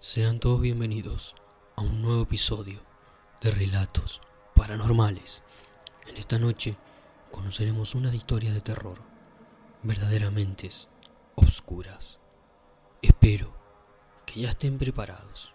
[0.00, 1.34] Sean todos bienvenidos
[1.74, 2.80] a un nuevo episodio
[3.40, 4.20] de Relatos
[4.54, 5.42] Paranormales.
[6.06, 6.76] En esta noche
[7.32, 8.98] conoceremos unas historias de terror
[9.82, 10.68] verdaderamente
[11.34, 12.18] oscuras.
[13.00, 13.52] Espero
[14.26, 15.52] que ya estén preparados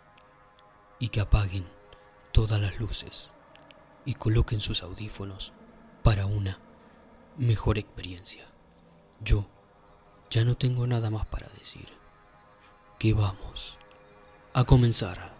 [0.99, 1.65] y que apaguen
[2.31, 3.29] todas las luces
[4.05, 5.53] y coloquen sus audífonos
[6.03, 6.59] para una
[7.37, 8.47] mejor experiencia.
[9.21, 9.45] Yo
[10.31, 11.87] ya no tengo nada más para decir.
[12.97, 13.77] Que vamos
[14.53, 15.31] a comenzar.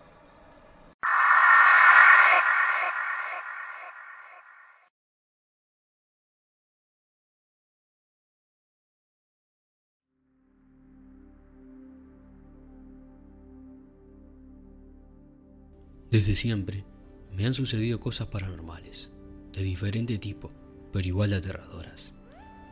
[16.09, 16.85] Desde siempre
[17.31, 19.11] me han sucedido cosas paranormales,
[19.53, 20.51] de diferente tipo,
[20.91, 22.13] pero igual de aterradoras.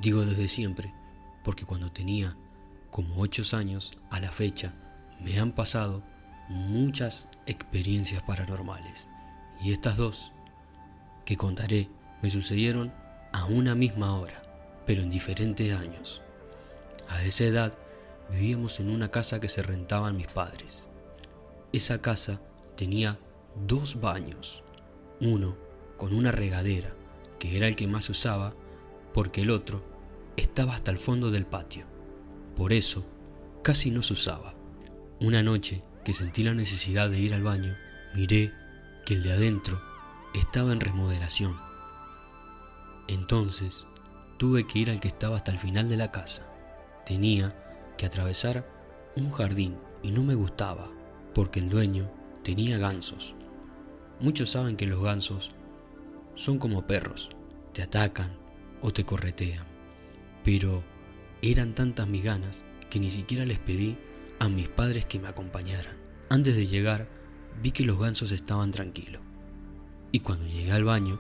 [0.02, 0.94] Digo desde siempre
[1.44, 2.38] porque cuando tenía
[2.92, 4.74] como 8 años a la fecha
[5.22, 6.04] me han pasado
[6.50, 9.08] muchas experiencias paranormales
[9.62, 10.32] y estas dos
[11.24, 11.90] que contaré
[12.22, 12.92] me sucedieron
[13.32, 14.42] a una misma hora,
[14.86, 16.22] pero en diferentes años.
[17.08, 17.74] A esa edad
[18.32, 20.90] vivíamos en una casa que se rentaban mis padres.
[21.72, 22.42] Esa casa
[22.76, 23.20] tenía
[23.68, 24.64] dos baños,
[25.22, 25.56] uno
[25.98, 26.90] con una regadera,
[27.38, 28.54] que era el que más se usaba,
[29.14, 29.84] porque el otro
[30.36, 31.86] estaba hasta el fondo del patio.
[32.56, 33.06] Por eso,
[33.62, 34.56] casi no se usaba.
[35.20, 37.76] Una noche sentí la necesidad de ir al baño,
[38.14, 38.54] miré
[39.06, 39.82] que el de adentro
[40.34, 41.58] estaba en remodelación.
[43.08, 43.86] Entonces,
[44.38, 46.48] tuve que ir al que estaba hasta el final de la casa.
[47.06, 47.56] Tenía
[47.98, 48.70] que atravesar
[49.16, 50.88] un jardín y no me gustaba,
[51.34, 52.10] porque el dueño
[52.44, 53.34] tenía gansos.
[54.20, 55.52] Muchos saben que los gansos
[56.36, 57.30] son como perros,
[57.74, 58.32] te atacan
[58.82, 59.66] o te corretean.
[60.44, 60.84] Pero
[61.42, 63.98] eran tantas mis ganas que ni siquiera les pedí
[64.40, 65.99] a mis padres que me acompañaran.
[66.30, 67.10] Antes de llegar,
[67.62, 69.22] vi que los gansos estaban tranquilos.
[70.12, 71.20] Y cuando llegué al baño,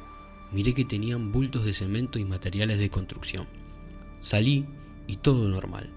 [0.51, 3.47] miré que tenían bultos de cemento y materiales de construcción.
[4.19, 4.67] Salí
[5.07, 5.89] y todo normal,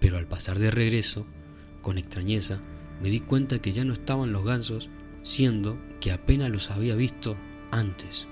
[0.00, 1.24] pero al pasar de regreso,
[1.82, 2.60] con extrañeza,
[3.00, 4.90] me di cuenta que ya no estaban los gansos
[5.22, 7.36] siendo que apenas los había visto
[7.70, 8.26] antes.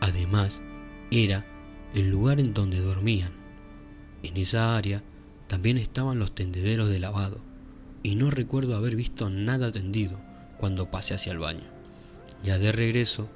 [0.00, 0.62] Además,
[1.10, 1.44] era
[1.94, 3.32] el lugar en donde dormían.
[4.22, 5.02] En esa área
[5.46, 7.51] también estaban los tendederos de lavado,
[8.02, 10.18] y no recuerdo haber visto nada tendido
[10.58, 11.64] cuando pasé hacia el baño.
[12.42, 13.28] Ya de regreso,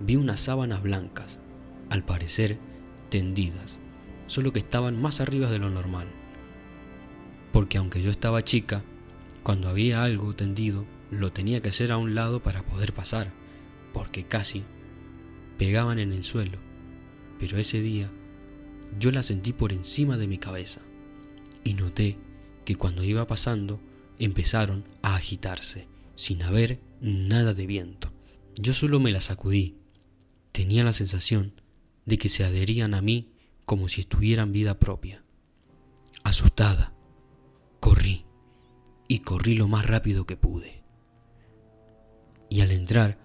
[0.00, 1.38] vi unas sábanas blancas,
[1.90, 2.58] al parecer
[3.10, 3.78] tendidas,
[4.26, 6.06] solo que estaban más arriba de lo normal.
[7.52, 8.82] Porque aunque yo estaba chica,
[9.42, 13.30] cuando había algo tendido, lo tenía que hacer a un lado para poder pasar,
[13.92, 14.64] porque casi
[15.58, 16.58] pegaban en el suelo.
[17.38, 18.08] Pero ese día
[18.98, 20.80] yo la sentí por encima de mi cabeza
[21.62, 22.16] y noté
[22.64, 23.80] que cuando iba pasando
[24.18, 28.12] empezaron a agitarse sin haber nada de viento.
[28.56, 29.76] Yo solo me la sacudí.
[30.52, 31.60] Tenía la sensación
[32.06, 33.32] de que se adherían a mí
[33.64, 35.24] como si estuvieran vida propia.
[36.22, 36.94] Asustada,
[37.80, 38.24] corrí
[39.08, 40.84] y corrí lo más rápido que pude
[42.54, 43.18] y al entrar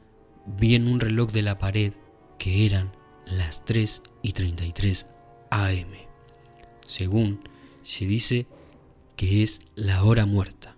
[0.48, 1.94] vi en un reloj de la pared
[2.40, 2.92] que eran
[3.28, 5.06] las 3 y 33
[5.52, 5.92] AM.
[6.88, 7.48] Según
[7.84, 8.48] se dice
[9.16, 10.78] que es la hora muerta.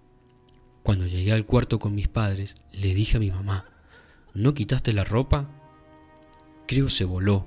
[0.83, 3.65] Cuando llegué al cuarto con mis padres, le dije a mi mamá,
[4.33, 5.49] ¿no quitaste la ropa?
[6.67, 7.45] Creo se voló.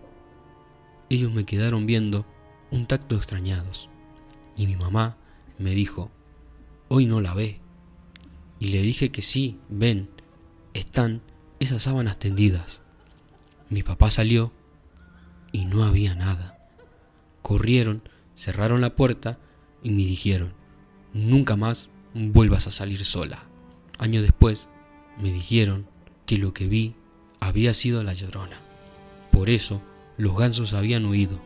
[1.11, 2.27] Ellos me quedaron viendo
[2.71, 3.89] un tacto extrañados.
[4.57, 5.17] Y mi mamá
[5.59, 6.11] me dijo,
[6.89, 7.61] hoy no la ve.
[8.61, 10.11] Y le dije que sí, ven,
[10.73, 11.23] están
[11.59, 12.83] esas sábanas tendidas.
[13.69, 14.53] Mi papá salió
[15.51, 16.59] y no había nada.
[17.43, 18.03] Corrieron,
[18.35, 19.39] cerraron la puerta
[19.83, 20.53] y me dijeron,
[21.13, 23.45] nunca más vuelvas a salir sola.
[23.99, 24.69] Años después
[25.21, 25.87] me dijeron
[26.27, 26.95] que lo que vi
[27.41, 28.59] había sido la llorona.
[29.31, 29.83] Por eso
[30.17, 31.41] los gansos habían huido.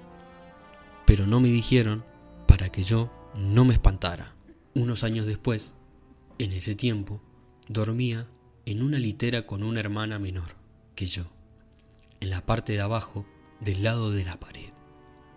[1.06, 2.04] Pero no me dijeron
[2.46, 4.34] para que yo no me espantara.
[4.74, 5.74] Unos años después,
[6.38, 7.20] en ese tiempo,
[7.68, 8.26] dormía
[8.66, 10.56] en una litera con una hermana menor
[10.94, 11.24] que yo,
[12.20, 13.24] en la parte de abajo
[13.60, 14.68] del lado de la pared,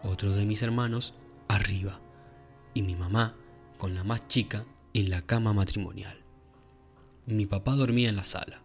[0.04, 1.14] otro de mis hermanos
[1.48, 2.00] arriba
[2.74, 3.36] y mi mamá
[3.78, 6.24] con la más chica en la cama matrimonial.
[7.26, 8.62] Mi papá dormía en la sala.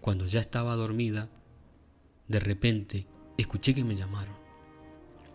[0.00, 1.30] Cuando ya estaba dormida,
[2.28, 3.06] de repente
[3.36, 4.34] escuché que me llamaron.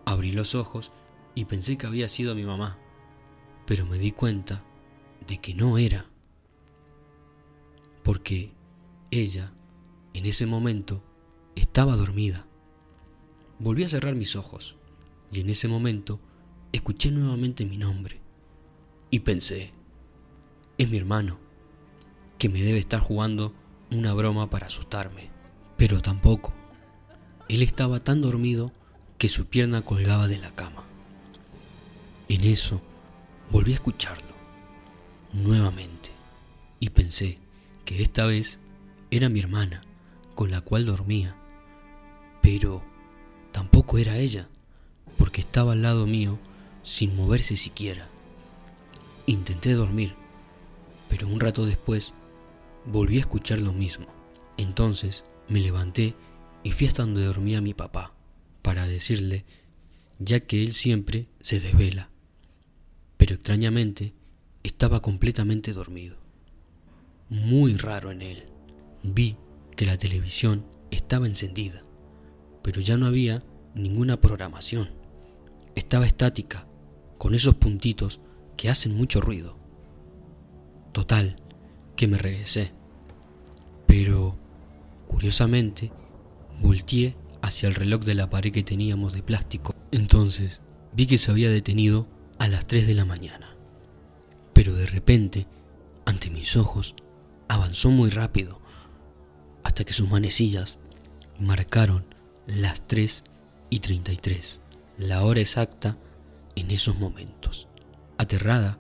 [0.06, 0.92] Abrí los ojos
[1.36, 2.78] y pensé que había sido mi mamá,
[3.66, 4.63] pero me di cuenta
[5.28, 6.12] de que no era
[8.04, 8.52] porque
[9.12, 9.54] ella,
[10.14, 11.04] en ese momento,
[11.56, 12.48] estaba dormida.
[13.60, 14.75] Volví a cerrar mis ojos
[15.31, 16.19] y en ese momento
[16.72, 18.19] escuché nuevamente mi nombre
[19.12, 19.74] y pensé,
[20.81, 21.38] es mi hermano.
[22.38, 23.54] que me debe estar jugando
[23.92, 25.30] una broma para asustarme.
[25.78, 26.54] Pero tampoco.
[27.48, 28.72] Él estaba tan dormido
[29.19, 30.83] que su pierna colgaba de la cama.
[32.30, 32.81] En eso
[33.51, 34.33] volví a escucharlo
[35.33, 36.10] nuevamente
[36.80, 37.38] y pensé
[37.86, 38.60] que esta vez
[39.12, 39.83] era mi hermana
[40.33, 41.36] con la cual dormía.
[42.42, 42.81] Pero
[43.51, 44.48] tampoco era ella,
[45.18, 46.39] porque estaba al lado mío
[46.81, 48.07] sin moverse siquiera.
[49.28, 50.16] Intenté dormir,
[51.12, 52.13] pero un rato después
[52.86, 54.08] volví a escuchar lo mismo.
[54.56, 56.16] Entonces me levanté
[56.63, 58.16] y fui hasta donde dormía mi papá,
[58.62, 59.44] para decirle,
[60.19, 62.10] ya que él siempre se desvela.
[63.18, 64.13] Pero extrañamente
[64.63, 66.16] estaba completamente dormido.
[67.30, 68.46] Muy raro en él.
[69.04, 69.36] Vi
[69.75, 71.84] que la televisión estaba encendida,
[72.64, 73.44] pero ya no había
[73.75, 74.92] ninguna programación.
[75.75, 76.68] Estaba estática,
[77.18, 78.22] con esos puntitos
[78.56, 79.61] que hacen mucho ruido.
[80.92, 81.38] Total,
[81.96, 82.74] que me regresé.
[83.88, 84.38] Pero,
[85.08, 85.92] curiosamente,
[86.62, 89.74] volteé hacia el reloj de la pared que teníamos de plástico.
[89.92, 90.62] Entonces,
[90.94, 92.08] vi que se había detenido
[92.40, 93.56] a las 3 de la mañana.
[94.54, 95.48] Pero de repente,
[96.06, 96.96] ante mis ojos,
[97.48, 98.60] avanzó muy rápido,
[99.64, 100.80] hasta que sus manecillas
[101.40, 102.06] marcaron
[102.46, 103.24] las 3
[103.70, 104.62] y 33,
[104.98, 105.98] la hora exacta
[106.56, 107.68] en esos momentos.
[108.18, 108.80] Aterrada,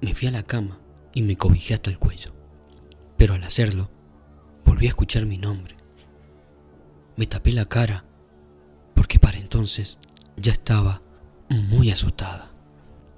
[0.00, 0.80] me fui a la cama
[1.14, 2.34] y me cobijé hasta el cuello.
[3.16, 3.90] Pero al hacerlo,
[4.64, 5.76] volví a escuchar mi nombre.
[7.16, 8.04] Me tapé la cara
[8.94, 9.98] porque para entonces
[10.36, 11.02] ya estaba
[11.48, 12.52] muy asustada.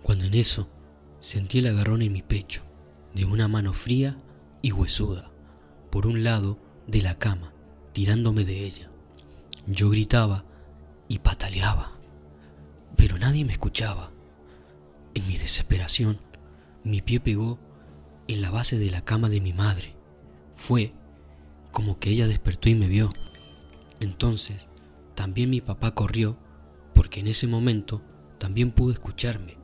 [0.02, 0.69] Cuando en eso
[1.20, 2.62] sentí el agarrón en mi pecho
[3.14, 4.16] de una mano fría
[4.62, 5.31] y huesuda,
[5.90, 7.52] por un lado de la cama,
[7.93, 8.90] tirándome de ella.
[9.66, 10.44] Yo gritaba
[11.08, 11.93] y pataleaba,
[12.96, 14.10] pero nadie me escuchaba.
[15.14, 16.20] En mi desesperación,
[16.84, 17.58] mi pie pegó
[18.35, 19.97] en la base de la cama de mi madre.
[20.55, 20.94] Fue
[21.73, 23.09] como que ella despertó y me vio.
[24.00, 24.69] Entonces,
[25.15, 26.38] también mi papá corrió,
[26.94, 28.03] porque en ese momento
[28.38, 29.59] también pudo escucharme.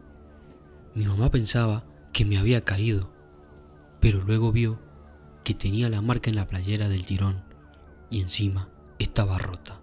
[0.95, 3.13] Mi mamá pensaba que me había caído,
[4.01, 4.81] pero luego vio
[5.45, 7.45] que tenía la marca en la playera del tirón
[8.11, 8.69] y encima
[8.99, 9.81] estaba rota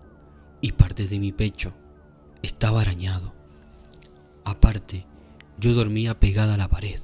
[0.61, 1.73] y parte de mi pecho
[2.41, 3.33] estaba arañado.
[4.43, 5.05] Aparte,
[5.57, 6.99] yo dormía pegada a la pared.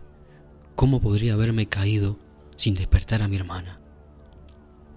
[0.79, 2.17] ¿Cómo podría haberme caído
[2.55, 3.81] sin despertar a mi hermana?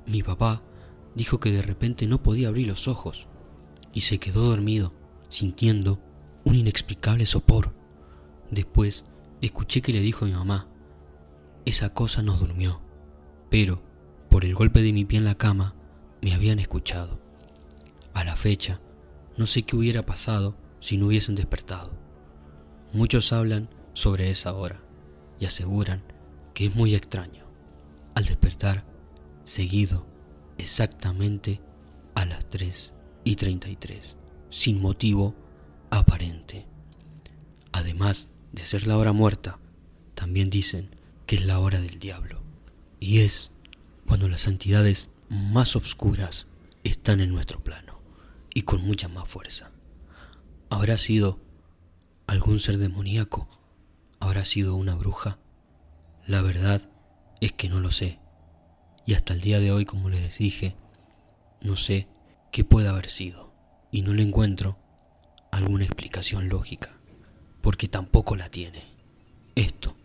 [0.06, 0.62] Mi papá
[1.17, 3.26] dijo que de repente no podía abrir los ojos
[3.93, 4.93] y se quedó dormido,
[5.29, 5.99] sintiendo
[6.44, 7.75] un inexplicable sopor.
[8.52, 9.05] Después
[9.40, 10.69] escuché que le dijo a mi mamá,
[11.64, 12.81] esa cosa nos durmió,
[13.50, 13.82] pero
[14.31, 15.75] por el golpe de mi pie en la cama
[16.20, 17.19] me habían escuchado.
[18.14, 18.79] A la fecha,
[19.37, 21.90] no sé qué hubiera pasado si no hubiesen despertado.
[22.93, 24.81] Muchos hablan sobre esa hora
[25.42, 26.04] y aseguran
[26.54, 27.44] que es muy extraño.
[28.14, 28.84] Al despertar,
[29.42, 30.06] seguido,
[30.56, 31.60] exactamente
[32.14, 32.92] a las 3
[33.24, 34.16] y 33,
[34.50, 35.34] sin motivo
[35.90, 36.68] aparente.
[37.72, 39.58] Además de ser la hora muerta,
[40.14, 40.94] también dicen
[41.26, 42.40] que es la hora del diablo.
[43.00, 43.50] Y es
[44.06, 46.46] cuando las entidades más obscuras
[46.84, 47.98] están en nuestro plano
[48.54, 49.72] y con mucha más fuerza.
[50.70, 51.40] ¿Habrá sido
[52.28, 53.48] algún ser demoníaco?
[54.22, 55.40] ¿Habrá sido una bruja?
[56.28, 56.88] La verdad
[57.40, 58.20] es que no lo sé.
[59.04, 60.76] Y hasta el día de hoy, como les dije,
[61.60, 62.06] no sé
[62.52, 63.52] qué puede haber sido.
[63.91, 64.79] Y no le encuentro
[65.50, 66.94] alguna explicación lógica.
[67.62, 68.84] Porque tampoco la tiene.
[69.56, 69.96] Esto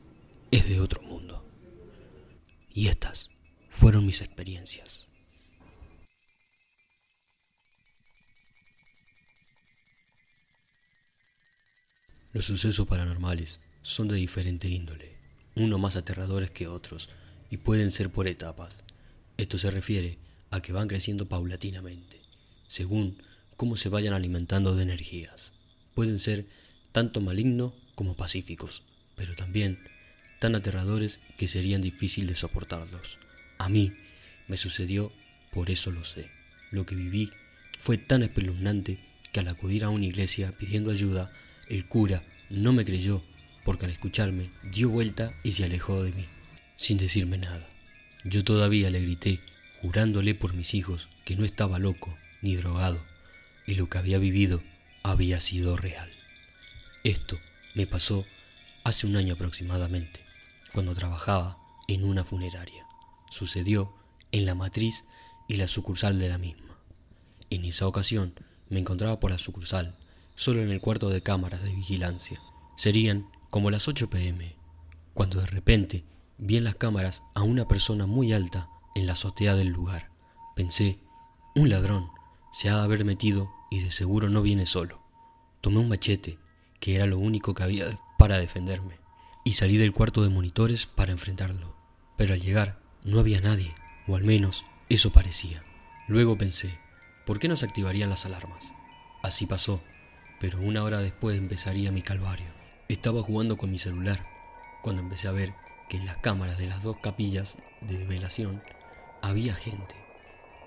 [0.49, 1.47] es de otro mundo.
[2.73, 3.29] Y estas
[3.69, 5.05] fueron mis experiencias.
[12.33, 15.17] Los sucesos paranormales son de diferente índole
[15.57, 17.09] unos más aterradores que otros,
[17.49, 18.83] y pueden ser por etapas.
[19.37, 20.17] Esto se refiere
[20.51, 22.19] a que van creciendo paulatinamente,
[22.67, 23.21] según
[23.55, 25.53] cómo se vayan alimentando de energías.
[25.95, 26.45] Pueden ser
[26.91, 28.83] tanto malignos como pacíficos,
[29.15, 29.79] pero también
[30.39, 33.17] tan aterradores que serían difícil de soportarlos.
[33.57, 33.93] A mí
[34.47, 35.11] me sucedió,
[35.51, 36.29] por eso lo sé.
[36.69, 37.31] Lo que viví
[37.79, 38.99] fue tan espeluznante
[39.31, 41.31] que al acudir a una iglesia pidiendo ayuda,
[41.67, 43.23] el cura no me creyó
[43.67, 46.25] porque al escucharme dio vuelta y se alejó de mí,
[46.77, 47.67] sin decirme nada.
[48.23, 49.41] Yo todavía le grité,
[49.81, 53.03] jurándole por mis hijos que no estaba loco ni drogado,
[53.65, 54.63] y lo que había vivido
[55.03, 56.09] había sido real.
[57.03, 57.37] Esto
[57.75, 58.25] me pasó
[58.85, 60.21] hace un año aproximadamente,
[60.71, 61.57] cuando trabajaba
[61.89, 62.85] en una funeraria.
[63.31, 63.93] Sucedió
[64.31, 65.03] en la matriz
[65.49, 66.77] y la sucursal de la misma.
[67.49, 68.33] En esa ocasión
[68.69, 69.97] me encontraba por la sucursal,
[70.37, 72.39] solo en el cuarto de cámaras de vigilancia.
[72.77, 74.55] Serían como las 8 pm,
[75.13, 76.03] cuando de repente
[76.37, 80.11] vi en las cámaras a una persona muy alta en la azotea del lugar.
[80.55, 80.99] Pensé,
[81.55, 82.09] un ladrón,
[82.51, 85.01] se ha de haber metido y de seguro no viene solo.
[85.61, 86.37] Tomé un machete,
[86.79, 88.99] que era lo único que había para defenderme,
[89.43, 91.75] y salí del cuarto de monitores para enfrentarlo.
[92.17, 93.73] Pero al llegar no había nadie,
[94.07, 95.63] o al menos eso parecía.
[96.07, 96.79] Luego pensé,
[97.25, 98.73] ¿por qué no se activarían las alarmas?
[99.21, 99.81] Así pasó,
[100.39, 102.56] pero una hora después empezaría mi calvario.
[102.89, 104.25] Estaba jugando con mi celular,
[104.81, 105.53] cuando empecé a ver
[105.89, 108.63] que en las cámaras de las dos capillas de velación
[109.21, 109.95] había gente.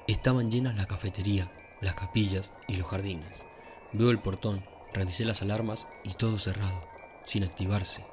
[0.07, 1.50] Estaban llenas la cafetería,
[1.81, 3.47] las capillas y los jardines.
[3.95, 6.87] Veo el portón, revisé las alarmas y todo cerrado,
[7.25, 8.05] sin activarse,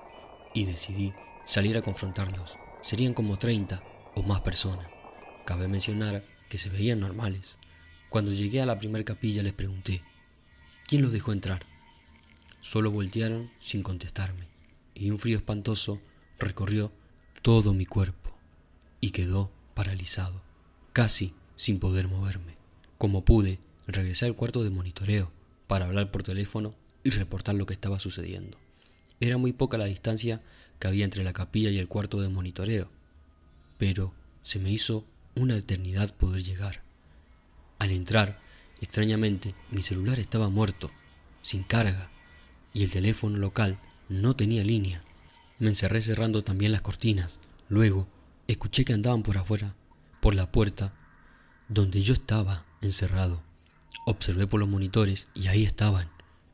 [0.54, 2.58] y decidí salir a confrontarlos.
[2.82, 3.84] Serían como 30
[4.16, 4.88] o más personas.
[5.46, 7.58] Cabe mencionar que se veían normales.
[8.08, 10.02] Cuando llegué a la primera capilla les pregunté,
[10.88, 11.66] ¿quién los dejó entrar?
[12.68, 14.50] Solo voltearon sin contestarme,
[14.94, 16.02] y un frío espantoso
[16.38, 16.92] recorrió
[17.42, 18.38] todo mi cuerpo
[19.00, 20.42] y quedó paralizado,
[20.92, 22.58] casi sin poder moverme.
[22.98, 25.32] Como pude, regresé al cuarto de monitoreo
[25.66, 28.58] para hablar por teléfono y reportar lo que estaba sucediendo.
[29.22, 30.42] Era muy poca la distancia
[30.78, 32.90] que había entre la capilla y el cuarto de monitoreo,
[33.78, 35.06] pero se me hizo
[35.36, 36.82] una eternidad poder llegar.
[37.80, 38.42] Al entrar,
[38.82, 40.92] extrañamente, mi celular estaba muerto,
[41.42, 42.12] sin carga,
[42.78, 45.02] y el teléfono local no tenía línea.
[45.58, 47.40] Me encerré cerrando también las cortinas.
[47.70, 48.08] Luego,
[48.46, 49.74] escuché que andaban por afuera,
[50.22, 50.94] por la puerta,
[51.70, 53.42] donde yo estaba encerrado.
[54.06, 56.12] Observé por los monitores y ahí estaban.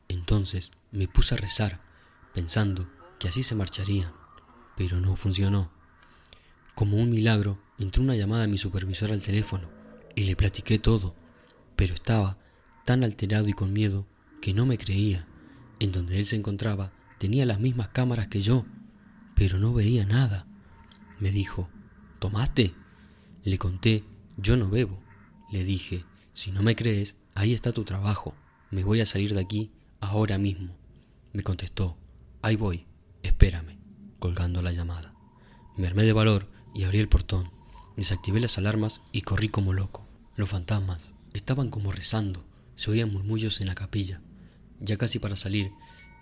[0.08, 1.82] Entonces me puse a rezar,
[2.32, 2.88] pensando
[3.18, 4.14] que así se marcharían.
[4.78, 5.70] Pero no funcionó.
[6.74, 9.68] Como un milagro, entró una llamada de mi supervisor al teléfono
[10.14, 11.14] y le platiqué todo,
[11.76, 12.38] pero estaba
[12.86, 14.06] tan alterado y con miedo
[14.40, 15.28] que no me creía.
[15.80, 18.64] En donde él se encontraba tenía las mismas cámaras que yo,
[19.34, 20.46] pero no veía nada.
[21.18, 21.68] Me dijo,
[22.18, 22.74] ¿tomaste?
[23.42, 24.04] Le conté,
[24.36, 24.98] yo no bebo.
[25.50, 28.34] Le dije, si no me crees, ahí está tu trabajo.
[28.70, 30.76] Me voy a salir de aquí ahora mismo.
[31.32, 31.96] Me contestó,
[32.42, 32.86] ahí voy,
[33.22, 33.78] espérame,
[34.18, 35.14] colgando la llamada.
[35.76, 37.50] Me armé de valor y abrí el portón.
[37.96, 40.06] Desactivé las alarmas y corrí como loco.
[40.36, 42.44] Los fantasmas estaban como rezando,
[42.76, 44.20] se oían murmullos en la capilla.
[44.84, 45.72] Ya casi para salir,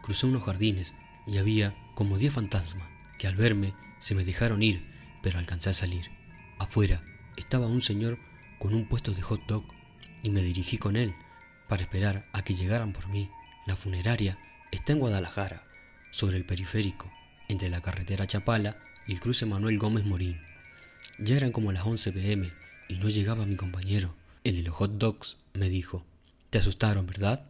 [0.02, 0.94] crucé unos jardines
[1.26, 2.88] y había como diez fantasmas
[3.18, 4.84] que al verme se me dejaron ir,
[5.20, 6.10] pero alcancé a salir.
[6.58, 7.02] Afuera
[7.36, 8.18] estaba un señor
[8.58, 9.64] con un puesto de hot dog
[10.22, 11.14] y me dirigí con él
[11.68, 13.30] para esperar a que llegaran por mí.
[13.66, 14.38] La funeraria
[14.70, 15.64] está en Guadalajara,
[16.12, 17.10] sobre el periférico,
[17.48, 18.76] entre la carretera Chapala
[19.06, 20.40] y el cruce Manuel Gómez Morín.
[21.18, 22.52] Ya eran como las 11 pm
[22.88, 24.14] y no llegaba mi compañero.
[24.44, 26.04] El de los hot dogs me dijo,
[26.50, 27.46] te asustaron, ¿verdad?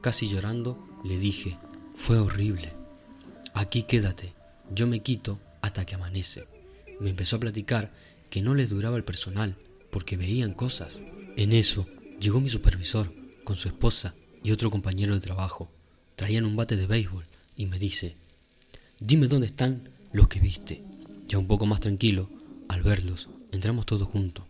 [0.00, 1.58] Casi llorando le dije,
[1.96, 2.72] fue horrible.
[3.54, 4.32] Aquí quédate,
[4.72, 6.46] yo me quito hasta que amanece.
[7.00, 7.92] Me empezó a platicar
[8.30, 9.56] que no les duraba el personal
[9.90, 11.00] porque veían cosas.
[11.36, 11.86] En eso
[12.20, 13.12] llegó mi supervisor
[13.44, 15.70] con su esposa y otro compañero de trabajo.
[16.16, 17.24] Traían un bate de béisbol
[17.56, 18.16] y me dice,
[19.00, 20.82] dime dónde están los que viste.
[21.26, 22.30] Ya un poco más tranquilo,
[22.68, 24.44] al verlos, entramos todos juntos.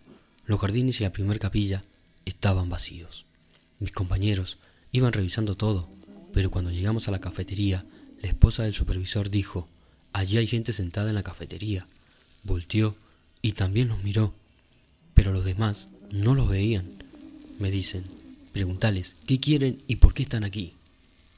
[0.45, 1.85] Los jardines y la primer capilla
[2.25, 3.25] estaban vacíos.
[3.81, 4.59] Mis compañeros
[4.93, 5.89] iban revisando todo,
[6.33, 7.85] pero cuando llegamos a la cafetería,
[8.21, 9.69] la esposa del supervisor dijo,
[10.13, 11.87] allí hay gente sentada en la cafetería.
[12.45, 12.97] Volteó
[13.43, 14.35] y también nos miró,
[15.15, 16.87] pero los demás no los veían.
[17.59, 18.05] Me dicen,
[18.53, 20.75] preguntales qué quieren y por qué están aquí.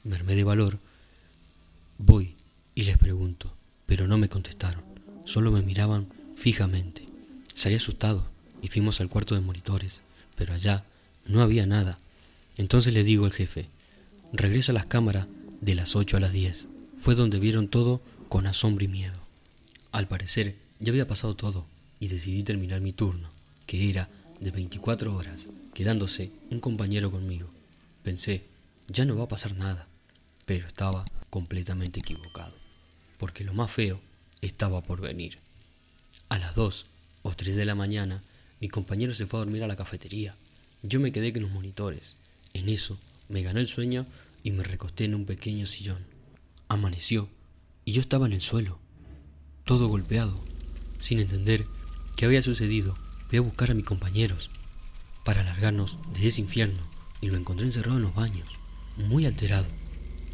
[0.03, 0.79] Me de valor.
[1.97, 2.35] Voy
[2.73, 3.53] y les pregunto,
[3.85, 4.83] pero no me contestaron,
[5.25, 7.05] solo me miraban fijamente.
[7.53, 8.25] Salí asustado
[8.61, 10.01] y fuimos al cuarto de monitores,
[10.35, 10.83] pero allá
[11.25, 11.99] no había nada.
[12.57, 13.67] Entonces le digo al jefe,
[14.33, 15.27] regresa a las cámaras
[15.61, 16.67] de las 8 a las 10.
[16.97, 19.19] Fue donde vieron todo con asombro y miedo.
[19.91, 21.65] Al parecer, ya había pasado todo
[21.99, 23.29] y decidí terminar mi turno,
[23.65, 27.49] que era de 24 horas, quedándose un compañero conmigo.
[28.03, 28.43] Pensé,
[28.87, 29.87] ya no va a pasar nada,
[30.45, 32.61] pero estaba completamente equivocado
[33.21, 34.01] porque lo más feo
[34.41, 35.37] estaba por venir.
[36.27, 36.87] A las dos
[37.21, 38.23] o tres de la mañana,
[38.59, 40.33] mi compañero se fue a dormir a la cafetería.
[40.81, 42.15] Yo me quedé con los monitores.
[42.53, 42.97] En eso
[43.29, 44.05] me ganó el sueño
[44.43, 46.05] y me recosté en un pequeño sillón.
[46.67, 47.29] Amaneció
[47.85, 48.79] y yo estaba en el suelo,
[49.65, 50.39] todo golpeado,
[50.99, 51.65] sin entender
[52.15, 52.97] qué había sucedido.
[53.27, 54.49] Fui a buscar a mis compañeros
[55.23, 56.81] para largarnos de ese infierno
[57.21, 58.47] y lo encontré encerrado en los baños,
[58.97, 59.67] muy alterado.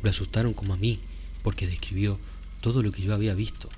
[0.02, 1.00] Lo asustaron como a mí
[1.44, 2.20] porque describió
[2.62, 3.70] todo lo que yo había visto.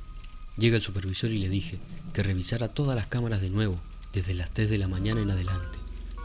[0.58, 1.79] Llega el supervisor y le dije
[2.13, 3.79] que revisara todas las cámaras de nuevo,
[4.13, 5.77] desde las 3 de la mañana en adelante.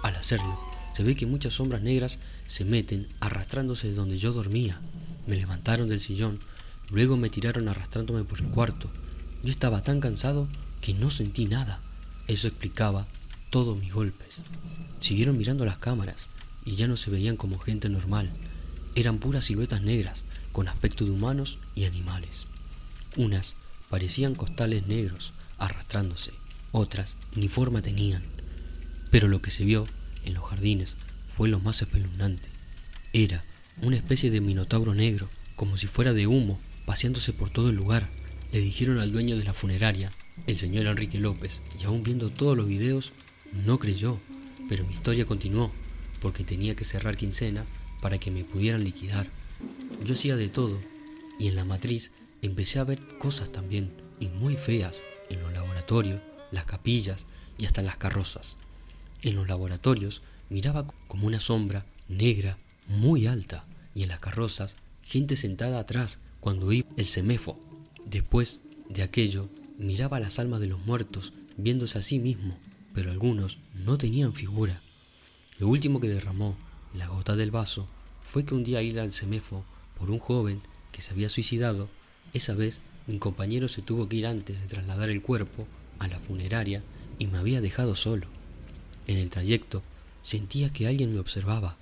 [0.02, 0.58] Al hacerlo,
[0.94, 4.80] se ve que muchas sombras negras se meten arrastrándose de donde yo dormía.
[5.26, 6.38] Me levantaron del sillón,
[6.90, 8.90] luego me tiraron arrastrándome por el cuarto.
[9.42, 10.48] yo estaba tan cansado
[10.80, 11.80] que no sentí nada.
[12.28, 13.06] Eso explicaba
[13.50, 14.42] todos mis golpes.
[15.00, 16.28] Siguieron mirando las cámaras
[16.64, 18.30] y ya no se veían como gente normal.
[18.94, 20.22] Eran puras siluetas negras,
[20.52, 22.46] con aspecto de humanos y animales.
[23.16, 23.56] Unas
[23.90, 26.32] parecían costales negros arrastrándose,
[26.70, 28.22] otras ni forma tenían.
[29.10, 29.86] Pero lo que se vio
[30.24, 30.96] en los jardines
[31.36, 32.48] fue lo más espeluznante.
[33.12, 33.44] Era
[33.82, 38.08] una especie de minotauro negro, como si fuera de humo, paseándose por todo el lugar.
[38.52, 40.12] Le dijeron al dueño de la funeraria,
[40.46, 43.12] el señor Enrique López, y aún viendo todos los videos,
[43.64, 44.18] no creyó.
[44.68, 45.70] Pero mi historia continuó,
[46.20, 47.64] porque tenía que cerrar quincena
[48.00, 49.26] para que me pudieran liquidar.
[50.04, 50.80] Yo hacía de todo,
[51.38, 52.12] y en la matriz
[52.42, 57.26] empecé a ver cosas también, y muy feas, en los laboratorios, las capillas
[57.58, 58.56] y hasta las carrozas.
[59.24, 63.64] En los laboratorios miraba como una sombra negra muy alta
[63.94, 67.58] y en las carrozas gente sentada atrás cuando iba el semefo.
[68.04, 72.58] Después de aquello miraba las almas de los muertos viéndose a sí mismo,
[72.92, 74.82] pero algunos no tenían figura.
[75.58, 76.58] Lo último que derramó
[76.92, 77.88] la gota del vaso
[78.22, 79.64] fue que un día ir al semefo
[79.98, 80.60] por un joven
[80.92, 81.88] que se había suicidado,
[82.34, 85.66] esa vez mi compañero se tuvo que ir antes de trasladar el cuerpo
[85.98, 86.82] a la funeraria
[87.18, 88.26] y me había dejado solo.
[89.06, 89.82] En el trayecto
[90.22, 91.76] sentía que alguien me observaba.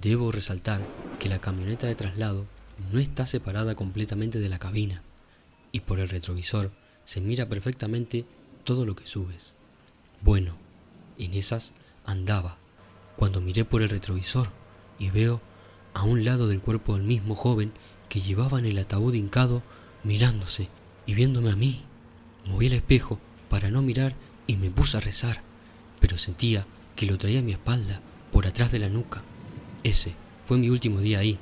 [0.00, 0.80] Debo resaltar
[1.18, 2.46] que la camioneta de traslado
[2.92, 5.02] no está separada completamente de la cabina
[5.72, 6.72] y por el retrovisor
[7.04, 8.24] se mira perfectamente
[8.64, 9.54] todo lo que subes.
[10.22, 10.54] Bueno,
[11.18, 11.72] en esas
[12.04, 12.56] andaba
[13.16, 14.48] cuando miré por el retrovisor
[14.98, 15.40] y veo
[15.92, 17.72] a un lado del cuerpo del mismo joven
[18.08, 19.62] que llevaba en el ataúd hincado
[20.02, 20.68] mirándose
[21.06, 21.82] y viéndome a mí.
[22.46, 23.18] Moví el espejo
[23.50, 24.14] para no mirar
[24.46, 25.42] y me puse a rezar,
[26.00, 26.66] pero sentía
[26.96, 28.00] que lo traía a mi espalda,
[28.32, 29.22] por atrás de la nuca.
[29.82, 30.14] Ese
[30.44, 31.38] fue mi último día ahí,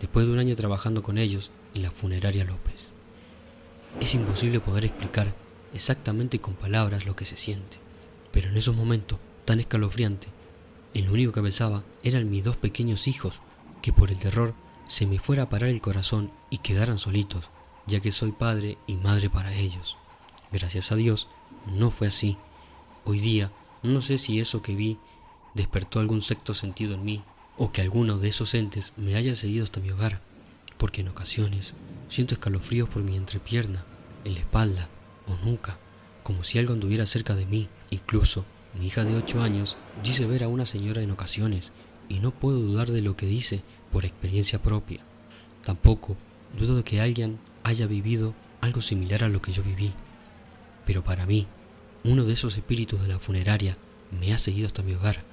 [0.00, 2.92] después de un año trabajando con ellos en la funeraria López.
[4.00, 5.34] Es imposible poder explicar
[5.72, 7.78] exactamente con palabras lo que se siente,
[8.32, 10.30] pero en esos momentos tan escalofriantes,
[10.94, 13.40] en lo único que pensaba eran mis dos pequeños hijos,
[13.82, 14.54] que por el terror
[14.88, 17.50] se me fuera a parar el corazón y quedaran solitos,
[17.86, 19.96] ya que soy padre y madre para ellos.
[20.50, 21.28] Gracias a Dios,
[21.66, 22.36] no fue así.
[23.04, 24.98] Hoy día, no sé si eso que vi
[25.54, 27.22] despertó algún sexto sentido en mí,
[27.56, 30.20] o que alguno de esos entes me haya seguido hasta mi hogar,
[30.76, 31.74] porque en ocasiones
[32.08, 33.84] siento escalofríos por mi entrepierna,
[34.24, 34.88] en la espalda
[35.26, 35.78] o nuca,
[36.22, 37.68] como si algo anduviera cerca de mí.
[37.90, 38.44] Incluso
[38.78, 41.72] mi hija de ocho años dice ver a una señora en ocasiones,
[42.08, 45.00] y no puedo dudar de lo que dice por experiencia propia.
[45.64, 46.16] Tampoco
[46.58, 49.92] dudo de que alguien haya vivido algo similar a lo que yo viví.
[50.86, 51.46] Pero para mí,
[52.04, 53.76] uno de esos espíritus de la funeraria
[54.10, 55.24] me ha seguido hasta mi hogar,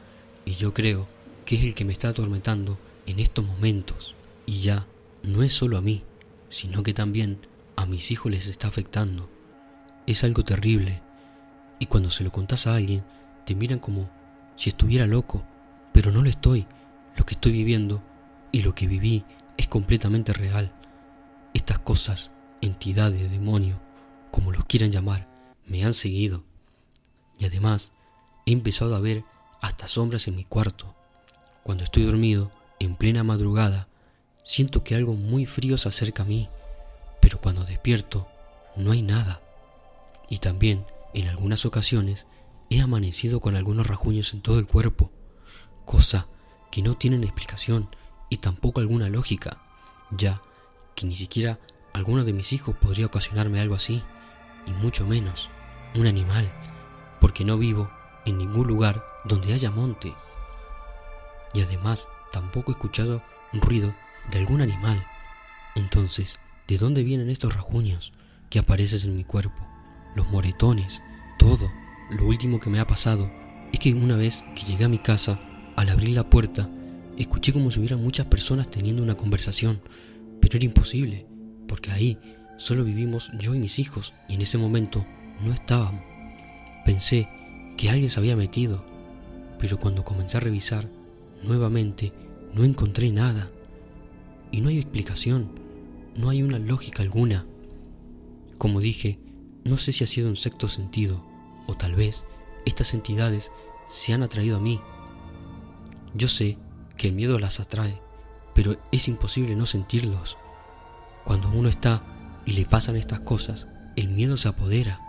[0.46, 1.08] y yo creo
[1.46, 4.16] que es el que me está atormentando en estos momentos.
[4.46, 4.88] Y ya
[5.24, 6.04] no es solo a mí,
[6.50, 7.40] sino que también
[7.76, 9.30] a mis hijos les está afectando.
[10.08, 11.02] Es algo terrible,
[11.80, 13.04] y cuando se lo contás a alguien,
[13.46, 14.10] te miran como
[14.56, 15.44] si estuviera loco,
[15.94, 16.66] pero no lo estoy.
[17.18, 18.04] Lo que estoy viviendo
[18.52, 19.24] y lo que viví
[19.58, 20.74] es completamente real.
[21.54, 23.80] Estas cosas, entidades, demonios,
[24.32, 25.28] como los quieran llamar,
[25.66, 26.44] me han seguido.
[27.38, 27.92] Y además,
[28.46, 29.24] he empezado a ver
[29.62, 30.94] hasta sombras en mi cuarto.
[31.64, 33.88] Cuando estoy dormido, en plena madrugada,
[34.44, 36.50] siento que algo muy frío se acerca a mí,
[37.22, 38.28] pero cuando despierto,
[38.76, 39.42] no hay nada.
[40.30, 42.26] Y también, en algunas ocasiones,
[42.70, 45.12] he amanecido con algunos rajuños en todo el cuerpo,
[45.86, 46.28] cosa
[46.72, 47.90] que no tienen explicación
[48.30, 49.58] y tampoco alguna lógica,
[50.12, 50.42] ya
[50.96, 51.60] que ni siquiera
[51.94, 54.04] alguno de mis hijos podría ocasionarme algo así,
[54.68, 55.50] y mucho menos
[55.94, 56.52] un animal,
[57.20, 57.90] porque no vivo
[58.26, 60.14] en ningún lugar donde haya monte.
[61.54, 63.22] Y además tampoco he escuchado
[63.54, 63.94] un ruido
[64.32, 65.06] de algún animal.
[65.76, 68.14] Entonces, ¿de dónde vienen estos rajuños
[68.50, 69.66] que aparecen en mi cuerpo?
[70.16, 71.02] Los moretones,
[71.38, 71.70] todo.
[72.10, 73.30] Lo último que me ha pasado
[73.72, 75.40] es que una vez que llegué a mi casa,
[75.76, 76.70] al abrir la puerta,
[77.18, 79.82] escuché como si hubiera muchas personas teniendo una conversación,
[80.42, 81.26] pero era imposible,
[81.68, 82.18] porque ahí
[82.58, 85.06] solo vivimos yo y mis hijos, y en ese momento
[85.44, 86.15] no estaban.
[86.86, 87.28] Pensé
[87.78, 88.86] que alguien se había metido,
[89.60, 90.88] pero cuando comencé a revisar
[91.44, 92.14] nuevamente
[92.54, 93.48] no encontré nada.
[94.52, 95.50] Y no hay explicación,
[96.16, 97.46] no hay una lógica alguna.
[98.58, 99.20] Como dije,
[99.64, 101.26] no sé si ha sido un sexto sentido,
[101.68, 102.24] o tal vez
[102.66, 103.52] estas entidades
[103.90, 104.80] se han atraído a mí.
[106.14, 106.58] Yo sé
[106.98, 108.00] que el miedo las atrae,
[108.54, 110.38] pero es imposible no sentirlos.
[111.26, 112.04] Cuando uno está
[112.46, 115.02] y le pasan estas cosas, el miedo se apodera.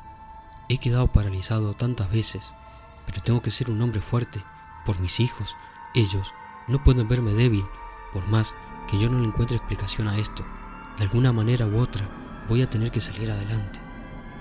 [0.68, 2.44] He quedado paralizado tantas veces,
[3.07, 4.42] pero tengo que ser un hombre fuerte
[4.85, 5.55] por mis hijos.
[5.94, 6.33] Ellos
[6.66, 7.64] no pueden verme débil,
[8.12, 8.55] por más
[8.90, 10.44] que yo no le encuentre explicación a esto.
[10.98, 12.09] De alguna manera u otra
[12.48, 13.79] voy a tener que salir adelante.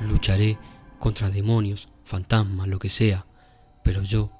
[0.02, 0.58] lucharé
[1.00, 3.26] contra demonios, fantasmas, lo que sea,
[3.84, 4.32] pero yo,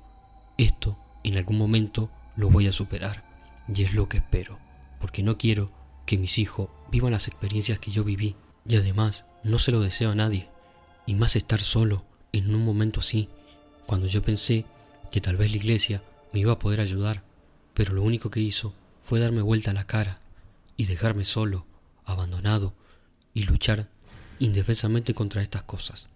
[0.58, 3.24] esto, en algún momento lo voy a superar,
[3.68, 4.60] y es lo que espero,
[5.00, 5.72] porque no quiero
[6.06, 8.36] que mis hijos vivan las experiencias que yo viví,
[8.68, 10.50] y además no se lo deseo a nadie,
[11.06, 13.30] y más estar solo en un momento así,
[13.86, 14.66] cuando yo pensé
[15.12, 17.24] que tal vez la iglesia me iba a poder ayudar,
[17.74, 20.22] pero lo único que hizo fue darme vuelta la cara
[20.78, 21.66] y dejarme solo,
[22.04, 22.74] abandonado,
[23.34, 23.90] y luchar
[24.40, 26.10] indefensamente contra estas cosas.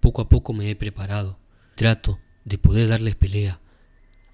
[0.00, 1.38] Poco a poco me he preparado,
[1.76, 3.60] trato de poder darles pelea.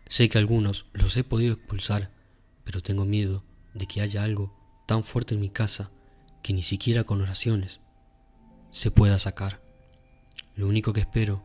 [0.09, 2.11] Sé que algunos los he podido expulsar,
[2.65, 5.91] pero tengo miedo de que haya algo tan fuerte en mi casa
[6.43, 7.81] que ni siquiera con oraciones
[8.71, 9.61] se pueda sacar.
[10.61, 11.43] Lo único que espero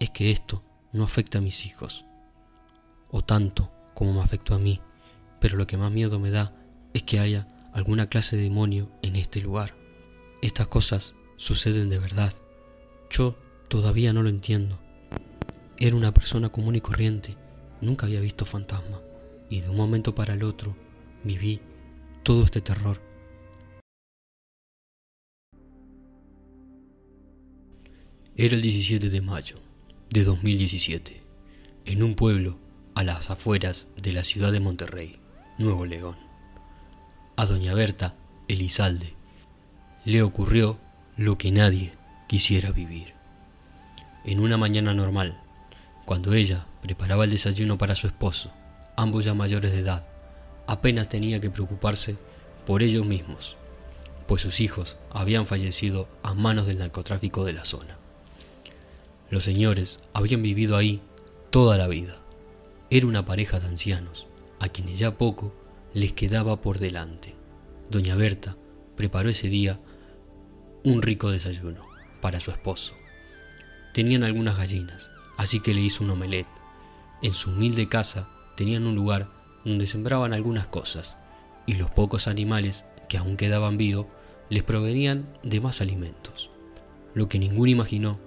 [0.00, 2.04] es que esto no afecte a mis hijos,
[3.08, 4.80] o tanto como me afectó a mí,
[5.38, 6.56] pero lo que más miedo me da
[6.92, 9.76] es que haya alguna clase de demonio en este lugar.
[10.42, 12.34] Estas cosas suceden de verdad.
[13.10, 13.36] Yo
[13.68, 14.80] todavía no lo entiendo.
[15.76, 17.36] Era una persona común y corriente,
[17.80, 19.00] nunca había visto fantasma,
[19.48, 20.74] y de un momento para el otro
[21.22, 21.60] viví
[22.24, 23.07] todo este terror.
[28.40, 29.56] Era el 17 de mayo
[30.10, 31.24] de 2017,
[31.86, 32.56] en un pueblo
[32.94, 35.18] a las afueras de la ciudad de Monterrey,
[35.58, 36.14] Nuevo León.
[37.34, 38.14] A doña Berta
[38.46, 39.14] Elizalde
[40.04, 40.78] le ocurrió
[41.16, 41.94] lo que nadie
[42.28, 43.12] quisiera vivir.
[44.24, 45.40] En una mañana normal,
[46.04, 48.52] cuando ella preparaba el desayuno para su esposo,
[48.96, 50.06] ambos ya mayores de edad,
[50.68, 52.16] apenas tenía que preocuparse
[52.64, 53.56] por ellos mismos,
[54.28, 57.98] pues sus hijos habían fallecido a manos del narcotráfico de la zona.
[59.30, 61.02] Los señores habían vivido ahí
[61.50, 62.20] toda la vida.
[62.90, 64.26] Era una pareja de ancianos,
[64.58, 65.52] a quienes ya poco
[65.92, 67.34] les quedaba por delante.
[67.90, 68.56] Doña Berta
[68.96, 69.80] preparó ese día
[70.82, 71.82] un rico desayuno
[72.22, 72.94] para su esposo.
[73.92, 76.48] Tenían algunas gallinas, así que le hizo un omelette.
[77.22, 79.28] En su humilde casa tenían un lugar
[79.64, 81.18] donde sembraban algunas cosas,
[81.66, 84.06] y los pocos animales que aún quedaban vivos
[84.48, 86.50] les provenían de más alimentos.
[87.12, 88.18] Lo que ninguno imaginó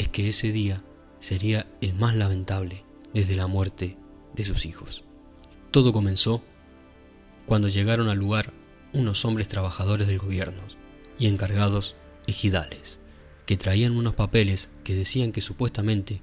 [0.00, 0.82] es que ese día
[1.18, 3.98] sería el más lamentable desde la muerte
[4.34, 5.04] de sus hijos.
[5.72, 6.42] Todo comenzó
[7.44, 8.54] cuando llegaron al lugar
[8.94, 10.62] unos hombres trabajadores del gobierno
[11.18, 12.98] y encargados ejidales,
[13.44, 16.22] que traían unos papeles que decían que supuestamente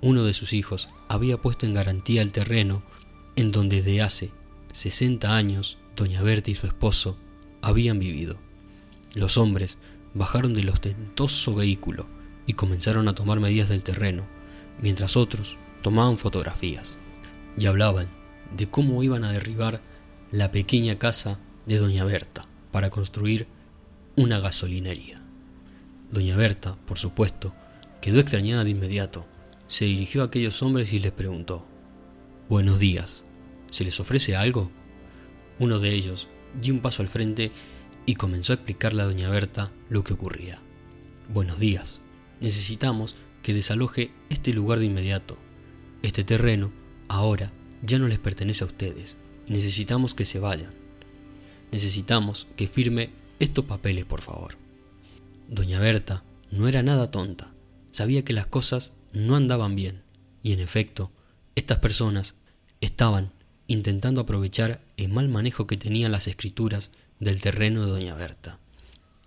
[0.00, 2.82] uno de sus hijos había puesto en garantía el terreno
[3.36, 4.30] en donde desde hace
[4.72, 7.18] 60 años doña Berta y su esposo
[7.60, 8.38] habían vivido.
[9.12, 9.76] Los hombres
[10.14, 12.06] bajaron del ostentoso vehículo
[12.46, 14.24] y comenzaron a tomar medidas del terreno,
[14.80, 16.96] mientras otros tomaban fotografías
[17.56, 18.08] y hablaban
[18.56, 19.80] de cómo iban a derribar
[20.30, 23.46] la pequeña casa de doña Berta para construir
[24.16, 25.20] una gasolinería.
[26.10, 27.54] Doña Berta, por supuesto,
[28.00, 29.26] quedó extrañada de inmediato.
[29.68, 31.64] Se dirigió a aquellos hombres y les preguntó,
[32.48, 33.24] Buenos días,
[33.70, 34.70] ¿se les ofrece algo?
[35.60, 36.28] Uno de ellos
[36.60, 37.52] dio un paso al frente
[38.06, 40.58] y comenzó a explicarle a doña Berta lo que ocurría.
[41.28, 42.02] Buenos días,
[42.40, 45.38] necesitamos que desaloje este lugar de inmediato.
[46.02, 46.72] Este terreno
[47.08, 49.16] ahora ya no les pertenece a ustedes
[49.50, 50.72] necesitamos que se vayan.
[51.72, 54.56] Necesitamos que firme estos papeles, por favor.
[55.48, 56.22] Doña Berta
[56.52, 57.52] no era nada tonta,
[57.90, 60.02] sabía que las cosas no andaban bien,
[60.42, 61.10] y en efecto,
[61.56, 62.36] estas personas
[62.80, 63.32] estaban
[63.66, 68.60] intentando aprovechar el mal manejo que tenían las escrituras del terreno de Doña Berta,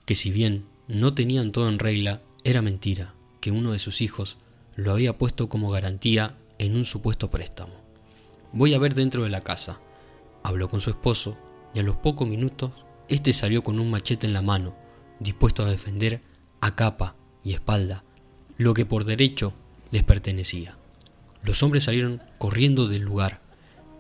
[0.06, 4.38] que si bien no tenían todo en regla, era mentira que uno de sus hijos
[4.76, 7.74] lo había puesto como garantía en un supuesto préstamo.
[8.52, 9.80] Voy a ver dentro de la casa.
[10.44, 11.38] Habló con su esposo
[11.74, 12.72] y a los pocos minutos
[13.08, 14.76] éste salió con un machete en la mano,
[15.20, 16.22] dispuesto a defender
[16.62, 18.04] a capa y espalda
[18.58, 19.54] lo que por derecho
[19.92, 20.78] les pertenecía.
[21.44, 23.42] Los hombres salieron corriendo del lugar,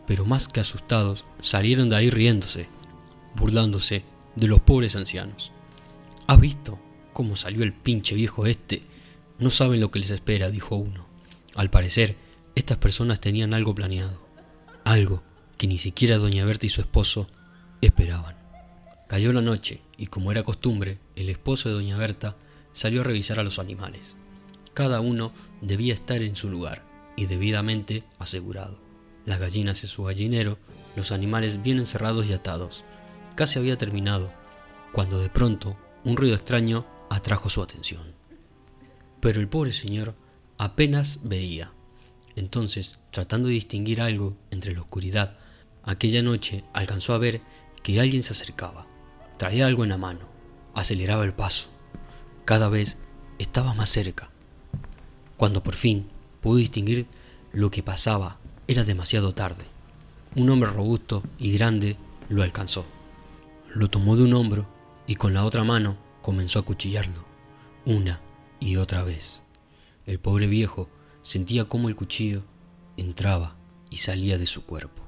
[0.07, 2.67] pero más que asustados salieron de ahí riéndose,
[3.35, 4.03] burlándose
[4.35, 5.51] de los pobres ancianos.
[6.27, 6.79] ¿Has visto
[7.13, 8.81] cómo salió el pinche viejo este?
[9.39, 11.07] No saben lo que les espera, dijo uno.
[11.55, 12.15] Al parecer,
[12.55, 14.25] estas personas tenían algo planeado,
[14.83, 15.23] algo
[15.57, 17.27] que ni siquiera doña Berta y su esposo
[17.81, 18.35] esperaban.
[19.07, 22.35] Cayó la noche y como era costumbre, el esposo de doña Berta
[22.71, 24.15] salió a revisar a los animales.
[24.73, 26.83] Cada uno debía estar en su lugar
[27.15, 28.79] y debidamente asegurado.
[29.25, 30.57] Las gallinas en su gallinero,
[30.95, 32.83] los animales bien encerrados y atados.
[33.35, 34.31] Casi había terminado,
[34.91, 38.01] cuando de pronto un ruido extraño atrajo su atención.
[39.19, 40.15] Pero el pobre señor
[40.57, 41.71] apenas veía.
[42.35, 45.37] Entonces, tratando de distinguir algo entre la oscuridad,
[45.83, 47.41] aquella noche alcanzó a ver
[47.83, 48.87] que alguien se acercaba.
[49.37, 50.21] Traía algo en la mano.
[50.73, 51.67] Aceleraba el paso.
[52.45, 52.97] Cada vez
[53.37, 54.31] estaba más cerca.
[55.37, 56.07] Cuando por fin
[56.41, 57.05] pudo distinguir
[57.51, 59.65] lo que pasaba, era demasiado tarde.
[60.35, 61.95] Un hombre robusto y grande
[62.29, 62.85] lo alcanzó.
[63.71, 64.65] Lo tomó de un hombro
[65.05, 67.25] y con la otra mano comenzó a cuchillarlo,
[67.85, 68.21] una
[68.59, 69.41] y otra vez.
[70.07, 70.89] El pobre viejo
[71.21, 72.43] sentía cómo el cuchillo
[72.97, 73.57] entraba
[73.89, 75.03] y salía de su cuerpo.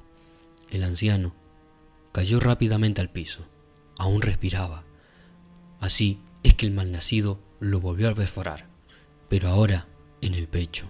[0.70, 1.34] El anciano
[2.12, 3.46] cayó rápidamente al piso.
[3.96, 4.84] Aún respiraba.
[5.80, 8.66] Así es que el malnacido lo volvió a perforar,
[9.30, 9.86] pero ahora
[10.20, 10.86] en el pecho,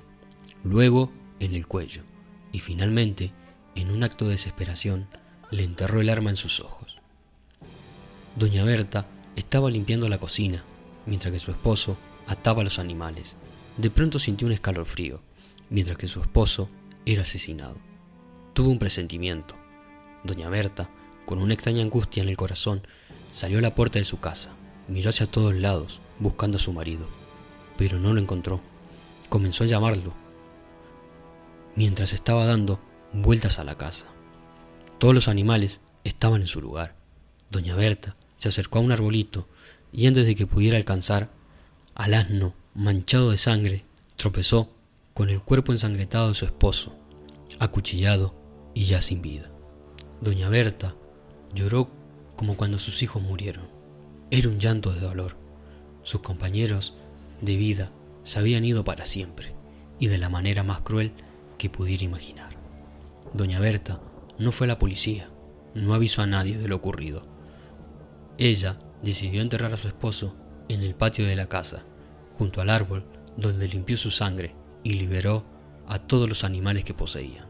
[0.65, 2.03] luego en el cuello
[2.51, 3.33] y finalmente,
[3.77, 5.07] en un acto de desesperación,
[5.53, 6.97] le enterró el arma en sus ojos.
[8.35, 9.07] Doña Berta
[9.37, 10.65] estaba limpiando la cocina,
[11.05, 11.97] mientras que su esposo
[12.27, 13.37] ataba a los animales.
[13.77, 15.21] De pronto sintió un escalofrío,
[15.71, 16.69] mientras que su esposo
[17.05, 17.77] era asesinado.
[18.55, 19.55] Tuvo un presentimiento.
[20.25, 20.89] Doña Berta,
[21.27, 22.83] con una extraña angustia en el corazón,
[23.31, 24.51] salió a la puerta de su casa,
[24.89, 27.07] miró hacia todos lados, buscando a su marido,
[27.77, 28.61] pero no lo encontró.
[29.29, 30.15] Comenzó a llamarlo,
[31.75, 32.81] mientras estaba dando
[33.13, 34.07] vueltas a la casa.
[34.99, 36.95] Todos los animales estaban en su lugar.
[37.51, 39.49] Doña Berta se acercó a un arbolito
[39.93, 41.31] y antes de que pudiera alcanzar
[41.97, 43.85] al asno manchado de sangre,
[44.17, 44.71] tropezó
[45.15, 46.95] con el cuerpo ensangretado de su esposo,
[47.59, 48.35] acuchillado
[48.73, 49.51] y ya sin vida.
[50.21, 50.95] Doña Berta
[51.55, 51.91] lloró
[52.37, 53.69] como cuando sus hijos murieron.
[54.31, 55.37] Era un llanto de dolor.
[56.05, 56.95] Sus compañeros
[57.41, 57.91] de vida
[58.23, 59.55] se habían ido para siempre
[59.99, 61.13] y de la manera más cruel
[61.59, 62.57] que pudiera imaginar.
[63.33, 64.01] Doña Berta
[64.39, 65.31] no fue a la policía,
[65.75, 67.27] no avisó a nadie de lo ocurrido.
[68.39, 70.35] Ella decidió enterrar a su esposo
[70.69, 71.85] en el patio de la casa,
[72.39, 73.05] junto al árbol
[73.37, 75.45] donde limpió su sangre y liberó
[75.87, 77.47] a todos los animales que poseía.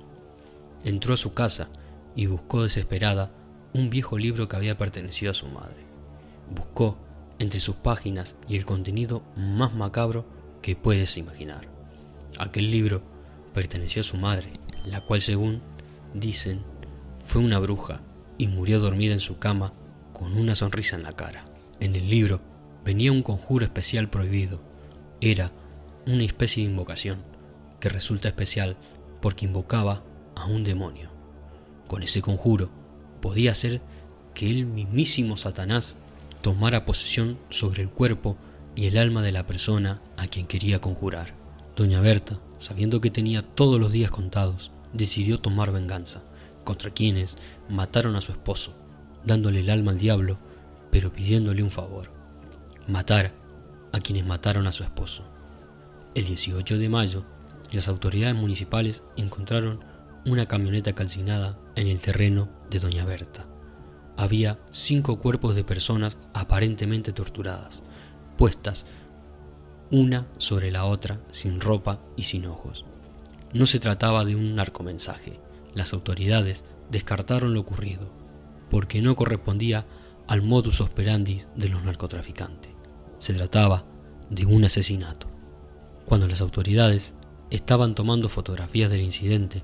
[0.85, 1.69] Entró a su casa
[2.15, 3.33] y buscó desesperada
[3.73, 5.85] un viejo libro que había pertenecido a su madre.
[6.55, 6.99] Buscó
[7.39, 10.25] entre sus páginas y el contenido más macabro
[10.63, 11.69] que puedes imaginar.
[12.39, 13.03] Aquel libro
[13.53, 14.53] perteneció a su madre,
[14.87, 15.63] la cual según
[16.15, 16.63] dicen
[17.25, 18.01] fue una bruja
[18.39, 19.73] y murió dormida en su cama
[20.17, 21.45] con una sonrisa en la cara.
[21.79, 22.41] En el libro
[22.87, 24.63] venía un conjuro especial prohibido.
[25.21, 25.53] Era
[26.07, 27.19] una especie de invocación
[27.81, 28.79] que resulta especial
[29.21, 30.03] porque invocaba
[30.35, 31.11] a un demonio.
[31.87, 32.71] Con ese conjuro
[33.21, 33.83] podía hacer
[34.33, 35.99] que el mismísimo Satanás
[36.41, 38.39] tomara posesión sobre el cuerpo
[38.75, 41.35] y el alma de la persona a quien quería conjurar.
[41.77, 46.23] Doña Berta sabiendo que tenía todos los días contados, decidió tomar venganza
[46.65, 47.37] contra quienes
[47.69, 48.75] mataron a su esposo,
[49.27, 50.39] dándole el alma al diablo,
[50.91, 52.11] pero pidiéndole un favor,
[52.89, 53.35] matar
[53.93, 55.25] a quienes mataron a su esposo.
[56.15, 57.25] El 18 de mayo,
[57.73, 59.85] las autoridades municipales encontraron
[60.25, 63.47] una camioneta calcinada en el terreno de Doña Berta.
[64.17, 67.83] Había cinco cuerpos de personas aparentemente torturadas,
[68.39, 68.87] puestas
[69.91, 72.85] una sobre la otra, sin ropa y sin ojos.
[73.53, 75.39] No se trataba de un narcomensaje.
[75.75, 78.11] Las autoridades descartaron lo ocurrido,
[78.71, 79.87] porque no correspondía
[80.27, 82.73] al modus operandi de los narcotraficantes.
[83.19, 83.85] Se trataba
[84.31, 85.29] de un asesinato.
[86.05, 87.15] Cuando las autoridades
[87.51, 89.63] estaban tomando fotografías del incidente,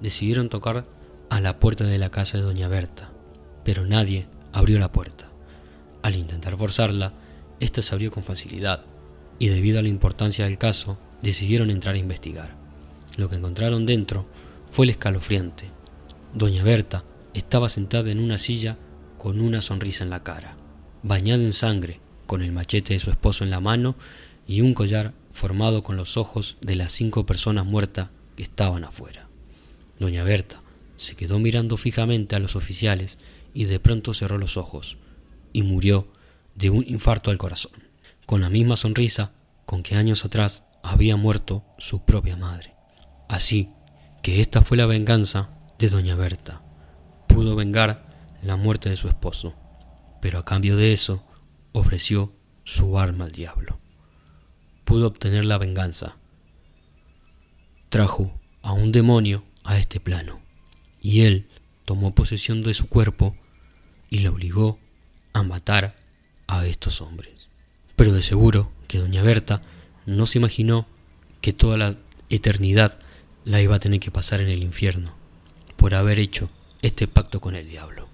[0.00, 0.84] decidieron tocar
[1.28, 3.10] a la puerta de la casa de Doña Berta,
[3.64, 5.28] pero nadie abrió la puerta.
[6.02, 7.12] Al intentar forzarla,
[7.58, 8.84] ésta se abrió con facilidad
[9.38, 12.54] y debido a la importancia del caso decidieron entrar a investigar.
[13.16, 14.26] Lo que encontraron dentro
[14.70, 15.70] fue el escalofriante.
[16.34, 17.02] Doña Berta
[17.38, 18.78] estaba sentada en una silla
[19.18, 20.56] con una sonrisa en la cara,
[21.02, 23.96] bañada en sangre, con el machete de su esposo en la mano
[24.46, 29.28] y un collar formado con los ojos de las cinco personas muertas que estaban afuera.
[29.98, 30.60] Doña Berta
[30.96, 33.18] se quedó mirando fijamente a los oficiales
[33.52, 34.96] y de pronto cerró los ojos
[35.52, 36.08] y murió
[36.54, 37.72] de un infarto al corazón
[38.26, 39.32] con la misma sonrisa
[39.64, 42.74] con que años atrás había muerto su propia madre.
[43.28, 43.70] Así
[44.22, 46.65] que esta fue la venganza de doña Berta.
[47.36, 48.02] Pudo vengar
[48.40, 49.52] la muerte de su esposo,
[50.22, 51.22] pero a cambio de eso
[51.72, 52.32] ofreció
[52.64, 53.78] su arma al diablo.
[54.86, 56.16] Pudo obtener la venganza.
[57.90, 60.40] Trajo a un demonio a este plano,
[61.02, 61.46] y él
[61.84, 63.36] tomó posesión de su cuerpo
[64.08, 64.78] y le obligó
[65.34, 65.94] a matar
[66.46, 67.50] a estos hombres.
[67.96, 69.60] Pero de seguro que doña Berta
[70.06, 70.86] no se imaginó
[71.42, 71.98] que toda la
[72.30, 72.98] eternidad
[73.44, 75.12] la iba a tener que pasar en el infierno
[75.76, 76.48] por haber hecho
[76.86, 78.08] este pacto con el diablo.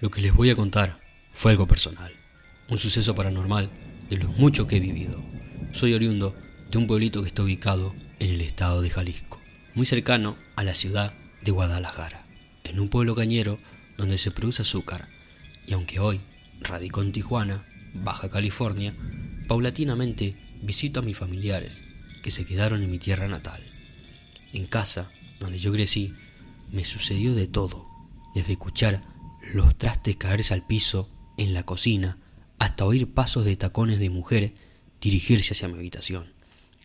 [0.00, 1.00] Lo que les voy a contar
[1.32, 2.12] fue algo personal,
[2.68, 3.70] un suceso paranormal
[4.10, 5.22] de los muchos que he vivido.
[5.72, 6.34] Soy oriundo
[6.68, 9.40] de un pueblito que está ubicado en el estado de Jalisco.
[9.74, 12.24] muy cercano a la ciudad de Guadalajara,
[12.64, 13.60] en un pueblo cañero
[13.96, 15.08] donde se produce azúcar,
[15.66, 16.20] y aunque hoy
[16.60, 17.64] radico en Tijuana,
[18.02, 18.94] Baja California,
[19.48, 21.84] paulatinamente visito a mis familiares
[22.22, 23.62] que se quedaron en mi tierra natal.
[24.52, 26.14] En casa, donde yo crecí,
[26.72, 27.86] me sucedió de todo,
[28.34, 29.02] desde escuchar
[29.54, 32.18] los trastes caerse al piso en la cocina
[32.58, 34.54] hasta oír pasos de tacones de mujer
[35.00, 36.32] dirigirse hacia mi habitación,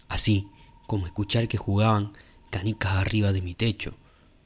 [0.09, 0.47] así
[0.85, 2.13] como escuchar que jugaban
[2.49, 3.97] canicas arriba de mi techo,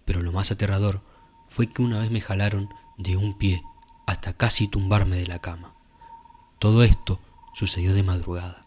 [0.05, 1.01] pero lo más aterrador
[1.49, 3.61] fue que una vez me jalaron de un pie
[4.05, 5.74] hasta casi tumbarme de la cama.
[6.59, 7.19] Todo esto
[7.53, 8.65] sucedió de madrugada,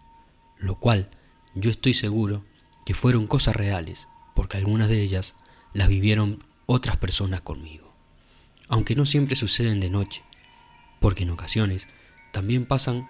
[0.58, 1.10] lo cual
[1.54, 2.44] yo estoy seguro
[2.84, 5.34] que fueron cosas reales, porque algunas de ellas
[5.72, 7.94] las vivieron otras personas conmigo.
[8.68, 10.22] Aunque no siempre suceden de noche,
[11.00, 11.88] porque en ocasiones
[12.32, 13.08] también pasan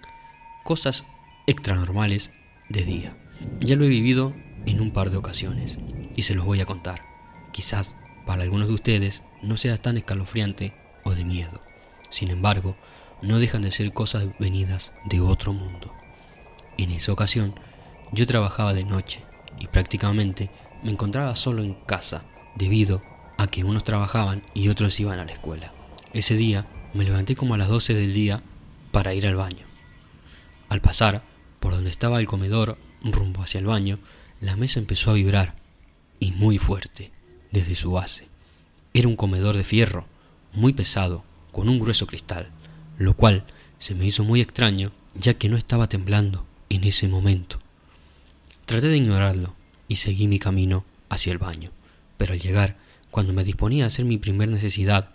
[0.64, 1.05] cosas
[1.47, 2.33] extranormales
[2.69, 3.17] de día.
[3.61, 4.35] Ya lo he vivido
[4.67, 5.79] en un par de ocasiones
[6.14, 7.05] y se los voy a contar.
[7.53, 11.62] Quizás para algunos de ustedes no sea tan escalofriante o de miedo.
[12.11, 12.77] Sin embargo,
[13.22, 15.92] no dejan de ser cosas venidas de otro mundo.
[16.76, 17.54] En esa ocasión,
[18.12, 19.24] yo trabajaba de noche
[19.59, 20.50] y prácticamente
[20.83, 23.02] me encontraba solo en casa debido
[23.37, 25.72] a que unos trabajaban y otros iban a la escuela.
[26.12, 28.42] Ese día me levanté como a las 12 del día
[28.92, 29.66] para ir al baño.
[30.68, 31.22] Al pasar
[31.61, 33.98] por donde estaba el comedor rumbo hacia el baño,
[34.40, 35.54] la mesa empezó a vibrar
[36.20, 37.12] y muy fuerte
[37.50, 38.28] desde su base.
[38.94, 40.07] Era un comedor de fierro,
[40.52, 42.50] muy pesado, con un grueso cristal,
[42.98, 43.44] lo cual
[43.78, 47.61] se me hizo muy extraño ya que no estaba temblando en ese momento.
[48.66, 49.54] Traté de ignorarlo
[49.87, 51.70] y seguí mi camino hacia el baño,
[52.16, 52.76] pero al llegar,
[53.11, 55.11] cuando me disponía a hacer mi primer necesidad,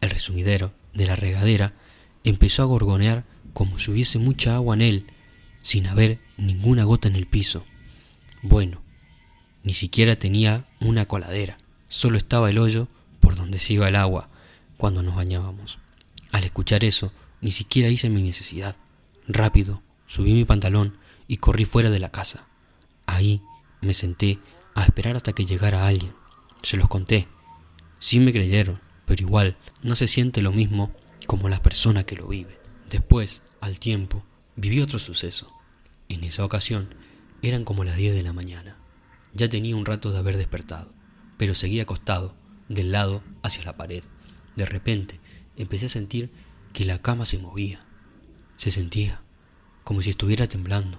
[0.00, 1.74] el resumidero de la regadera
[2.24, 5.06] empezó a gorgonear como si hubiese mucha agua en él,
[5.62, 7.64] sin haber ninguna gota en el piso.
[8.42, 8.80] Bueno,
[9.62, 12.88] ni siquiera tenía una coladera, solo estaba el hoyo
[13.20, 14.28] por donde se iba el agua
[14.76, 15.78] cuando nos bañábamos.
[16.32, 18.76] Al escuchar eso, ni siquiera hice mi necesidad.
[19.26, 22.46] Rápido, subí mi pantalón y corrí fuera de la casa.
[23.06, 23.42] Ahí
[23.80, 24.38] me senté
[24.74, 26.12] a esperar hasta que llegara alguien.
[26.62, 27.28] Se los conté.
[27.98, 30.92] Sí me creyeron, pero igual no se siente lo mismo
[31.26, 32.58] como la persona que lo vive.
[32.90, 34.24] Después, al tiempo,
[34.56, 35.52] viví otro suceso.
[36.08, 36.88] En esa ocasión
[37.42, 38.76] eran como las 10 de la mañana.
[39.34, 40.92] Ya tenía un rato de haber despertado,
[41.36, 42.34] pero seguía acostado,
[42.68, 44.02] del lado hacia la pared.
[44.56, 45.20] De repente
[45.58, 46.30] empecé a sentir
[46.72, 47.80] que la cama se movía.
[48.56, 49.22] Se sentía
[49.84, 50.98] como si estuviera temblando.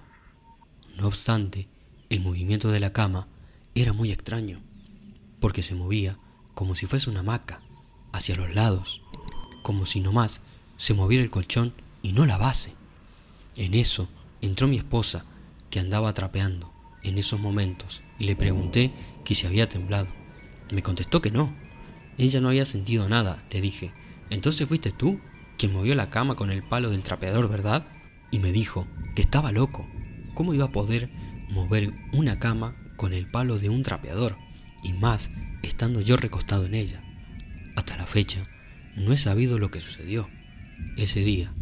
[0.96, 1.68] No obstante,
[2.10, 3.28] el movimiento de la cama
[3.76, 4.60] era muy extraño,
[5.40, 6.18] porque se movía
[6.54, 7.62] como si fuese una hamaca,
[8.12, 9.02] hacia los lados,
[9.64, 10.42] como si nomás
[10.78, 12.74] se moviera el colchón y no la base.
[13.56, 14.10] En eso
[14.42, 15.26] entró mi esposa,
[15.70, 18.92] que andaba trapeando en esos momentos, y le pregunté
[19.24, 20.08] que si había temblado.
[20.72, 21.54] Me contestó que no.
[22.18, 23.92] Ella no había sentido nada, le dije.
[24.30, 25.20] Entonces fuiste tú
[25.58, 27.88] quien movió la cama con el palo del trapeador, ¿verdad?
[28.32, 29.88] Y me dijo que estaba loco.
[30.34, 31.10] ¿Cómo iba a poder
[31.50, 34.38] mover una cama con el palo de un trapeador?
[34.84, 35.30] Y más
[35.64, 37.04] estando yo recostado en ella.
[37.76, 38.44] Hasta la fecha,
[38.96, 40.30] no he sabido lo que sucedió
[40.98, 41.54] ese día,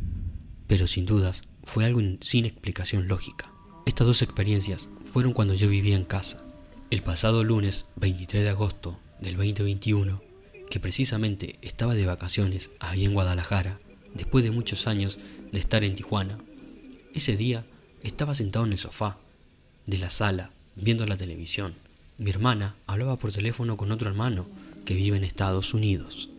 [0.68, 3.52] pero sin dudas fue algo sin explicación lógica.
[3.86, 6.44] Estas dos experiencias fueron cuando yo vivía en casa.
[6.90, 10.22] El pasado lunes 23 de agosto del 2021,
[10.70, 13.80] que precisamente estaba de vacaciones ahí en Guadalajara,
[14.14, 15.18] después de muchos años
[15.52, 16.38] de estar en Tijuana,
[17.14, 17.66] ese día
[18.04, 19.18] estaba sentado en el sofá
[19.86, 21.74] de la sala viendo la televisión.
[22.18, 24.48] Mi hermana hablaba por teléfono con otro hermano
[24.86, 26.30] que vive en Estados Unidos.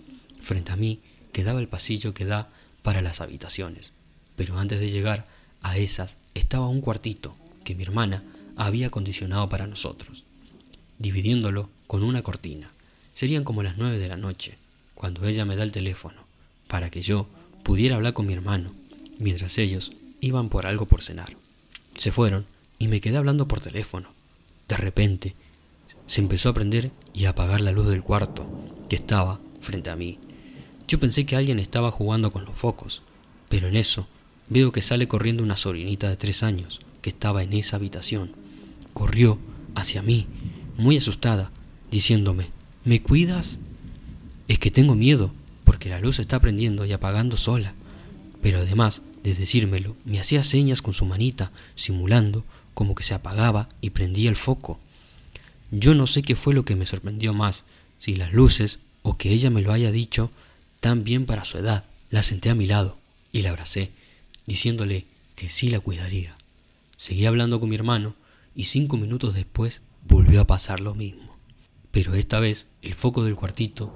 [0.41, 1.01] Frente a mí
[1.33, 2.49] quedaba el pasillo que da
[2.83, 3.93] para las habitaciones,
[4.37, 5.27] pero antes de llegar
[5.63, 8.23] a esas estaba un cuartito que mi hermana
[8.57, 10.25] había acondicionado para nosotros,
[10.99, 12.71] dividiéndolo con una cortina.
[13.19, 14.59] Serían como las nueve de la noche,
[14.95, 16.23] cuando ella me da el teléfono,
[16.69, 17.27] para que yo
[17.65, 18.71] pudiera hablar con mi hermano,
[19.19, 21.37] mientras ellos iban por algo por cenar.
[21.97, 22.47] Se fueron
[22.79, 24.11] y me quedé hablando por teléfono.
[24.69, 25.35] De repente,
[26.07, 28.47] se empezó a prender y a apagar la luz del cuarto,
[28.89, 30.21] que estaba frente a mí.
[30.87, 33.03] Yo pensé que alguien estaba jugando con los focos,
[33.49, 34.07] pero en eso
[34.49, 38.31] veo que sale corriendo una sobrinita de tres años que estaba en esa habitación.
[38.93, 39.41] Corrió
[39.75, 40.29] hacia mí,
[40.77, 41.51] muy asustada,
[41.91, 42.57] diciéndome,
[42.89, 43.59] ¿me cuidas?
[44.49, 45.31] Es que tengo miedo,
[45.65, 47.75] porque la luz está prendiendo y apagando sola.
[48.41, 53.69] Pero además de decírmelo, me hacía señas con su manita, simulando como que se apagaba
[53.83, 54.81] y prendía el foco.
[55.71, 57.67] Yo no sé qué fue lo que me sorprendió más,
[57.99, 60.31] si las luces o que ella me lo haya dicho
[60.81, 61.85] tan bien para su edad.
[62.09, 62.97] La senté a mi lado
[63.33, 63.91] y la abracé,
[64.47, 65.05] diciéndole
[65.37, 66.35] que sí la cuidaría.
[66.97, 68.15] Seguí hablando con mi hermano
[68.57, 71.28] y cinco minutos después volvió a pasar lo mismo.
[71.99, 73.93] Pero esta vez el foco del cuartito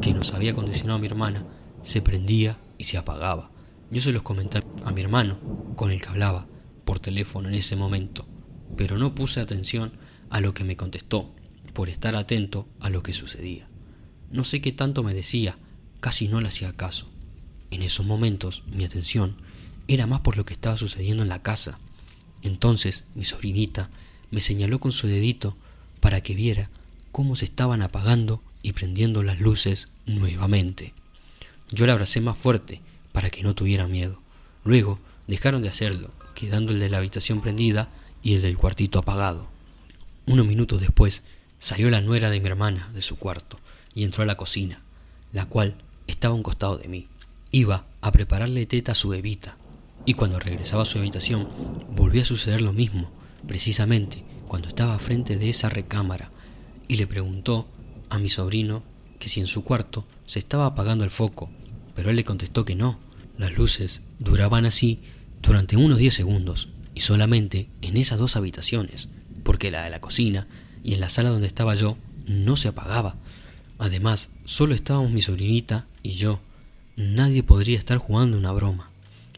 [0.00, 1.44] que nos había condicionado mi hermana
[1.82, 3.50] se prendía y se apagaba.
[3.90, 5.38] Yo se los comenté a mi hermano,
[5.76, 6.46] con el que hablaba
[6.86, 8.26] por teléfono en ese momento,
[8.74, 9.92] pero no puse atención
[10.30, 11.34] a lo que me contestó,
[11.74, 13.68] por estar atento a lo que sucedía.
[14.30, 15.58] No sé qué tanto me decía,
[16.00, 17.10] casi no le hacía caso.
[17.70, 19.36] En esos momentos mi atención
[19.88, 21.78] era más por lo que estaba sucediendo en la casa.
[22.40, 23.90] Entonces mi sobrinita
[24.30, 25.58] me señaló con su dedito
[26.00, 26.70] para que viera
[27.12, 30.92] cómo se estaban apagando y prendiendo las luces nuevamente.
[31.70, 32.80] Yo la abracé más fuerte
[33.12, 34.20] para que no tuviera miedo.
[34.64, 37.88] Luego dejaron de hacerlo, quedando el de la habitación prendida
[38.22, 39.46] y el del cuartito apagado.
[40.26, 41.22] Unos minutos después
[41.58, 43.58] salió la nuera de mi hermana de su cuarto
[43.94, 44.80] y entró a la cocina,
[45.32, 45.74] la cual
[46.06, 47.06] estaba a un costado de mí.
[47.52, 49.56] Iba a prepararle teta a su bebita,
[50.04, 51.48] y cuando regresaba a su habitación
[51.94, 53.10] volvió a suceder lo mismo,
[53.46, 56.30] precisamente cuando estaba frente de esa recámara,
[56.90, 57.68] y le preguntó
[58.08, 58.82] a mi sobrino
[59.20, 61.48] que si en su cuarto se estaba apagando el foco,
[61.94, 62.98] pero él le contestó que no.
[63.38, 64.98] Las luces duraban así
[65.40, 69.08] durante unos 10 segundos, y solamente en esas dos habitaciones,
[69.44, 70.48] porque la de la cocina
[70.82, 73.14] y en la sala donde estaba yo no se apagaba.
[73.78, 76.40] Además, solo estábamos mi sobrinita y yo.
[76.96, 78.90] Nadie podría estar jugando una broma,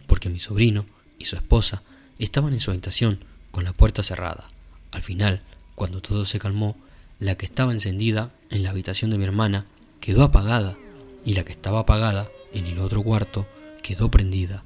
[0.06, 0.86] porque mi sobrino
[1.18, 1.82] y su esposa
[2.18, 3.18] estaban en su habitación
[3.50, 4.48] con la puerta cerrada.
[4.90, 5.42] Al final,
[5.74, 6.78] cuando todo se calmó,
[7.22, 9.66] la que estaba encendida en la habitación de mi hermana
[10.00, 10.76] quedó apagada
[11.24, 13.46] y la que estaba apagada en el otro cuarto
[13.80, 14.64] quedó prendida.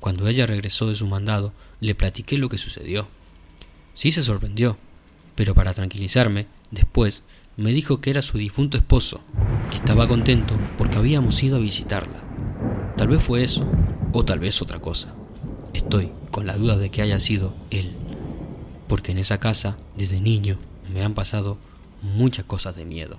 [0.00, 3.06] Cuando ella regresó de su mandado, le platiqué lo que sucedió.
[3.92, 4.78] Sí se sorprendió,
[5.34, 7.22] pero para tranquilizarme, después
[7.58, 9.20] me dijo que era su difunto esposo,
[9.68, 12.22] que estaba contento porque habíamos ido a visitarla.
[12.96, 13.68] Tal vez fue eso,
[14.14, 15.12] o tal vez otra cosa.
[15.74, 17.92] Estoy con la duda de que haya sido él,
[18.88, 20.56] porque en esa casa, desde niño,
[20.94, 21.58] me han pasado
[22.02, 23.18] muchas cosas de miedo.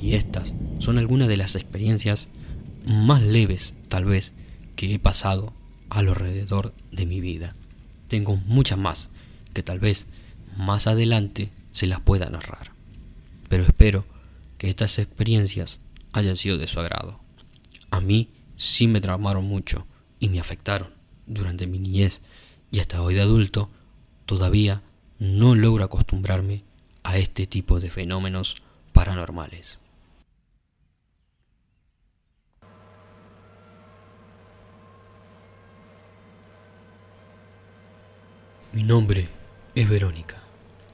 [0.00, 2.28] Y estas son algunas de las experiencias
[2.86, 4.32] más leves, tal vez,
[4.76, 5.52] que he pasado
[5.90, 7.54] alrededor de mi vida.
[8.08, 9.08] Tengo muchas más
[9.52, 10.06] que tal vez
[10.56, 12.72] más adelante se las pueda narrar.
[13.48, 14.04] Pero espero
[14.58, 15.80] que estas experiencias
[16.12, 17.20] hayan sido de su agrado.
[17.90, 19.86] A mí sí me traumaron mucho
[20.18, 20.88] y me afectaron
[21.26, 22.22] durante mi niñez
[22.70, 23.70] y hasta hoy de adulto
[24.24, 24.82] todavía
[25.18, 26.64] no logro acostumbrarme
[27.06, 28.56] a este tipo de fenómenos
[28.92, 29.78] paranormales.
[38.72, 39.28] Mi nombre
[39.76, 40.42] es Verónica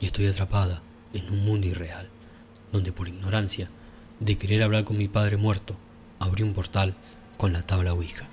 [0.01, 0.83] y estoy atrapada
[1.15, 2.11] en un mundo irreal,
[2.73, 3.71] donde por ignorancia
[4.21, 5.77] de querer hablar con mi padre muerto,
[6.19, 6.95] abrí un portal
[7.39, 8.29] con la tabla Ouija,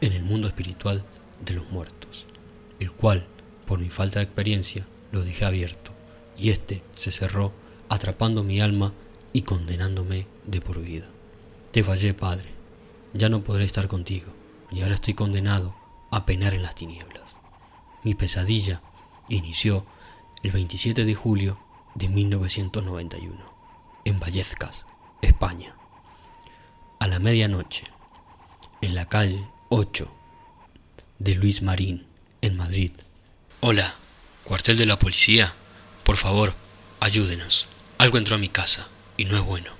[0.00, 1.04] en el mundo espiritual
[1.44, 2.26] de los muertos,
[2.78, 3.26] el cual,
[3.66, 5.89] por mi falta de experiencia, lo dejé abierto,
[6.40, 7.52] y éste se cerró
[7.88, 8.94] atrapando mi alma
[9.32, 11.06] y condenándome de por vida.
[11.70, 12.48] Te fallé, Padre,
[13.12, 14.32] ya no podré estar contigo,
[14.70, 15.76] y ahora estoy condenado
[16.10, 17.36] a penar en las tinieblas.
[18.02, 18.80] Mi pesadilla
[19.28, 19.84] inició
[20.42, 21.60] el 27 de julio
[21.94, 23.36] de 1991,
[24.04, 24.86] en Vallezcas,
[25.20, 25.76] España.
[26.98, 27.84] A la medianoche,
[28.80, 30.08] en la calle 8
[31.18, 32.06] de Luis Marín,
[32.40, 32.92] en Madrid.
[33.60, 33.94] Hola,
[34.44, 35.54] cuartel de la policía.
[36.10, 36.54] Por favor,
[36.98, 37.68] ayúdenos.
[37.96, 39.70] Algo entró a mi casa y no es bueno.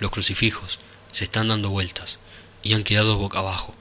[0.00, 0.78] Los crucifijos
[1.12, 2.20] se están dando vueltas
[2.62, 3.74] y han quedado boca abajo,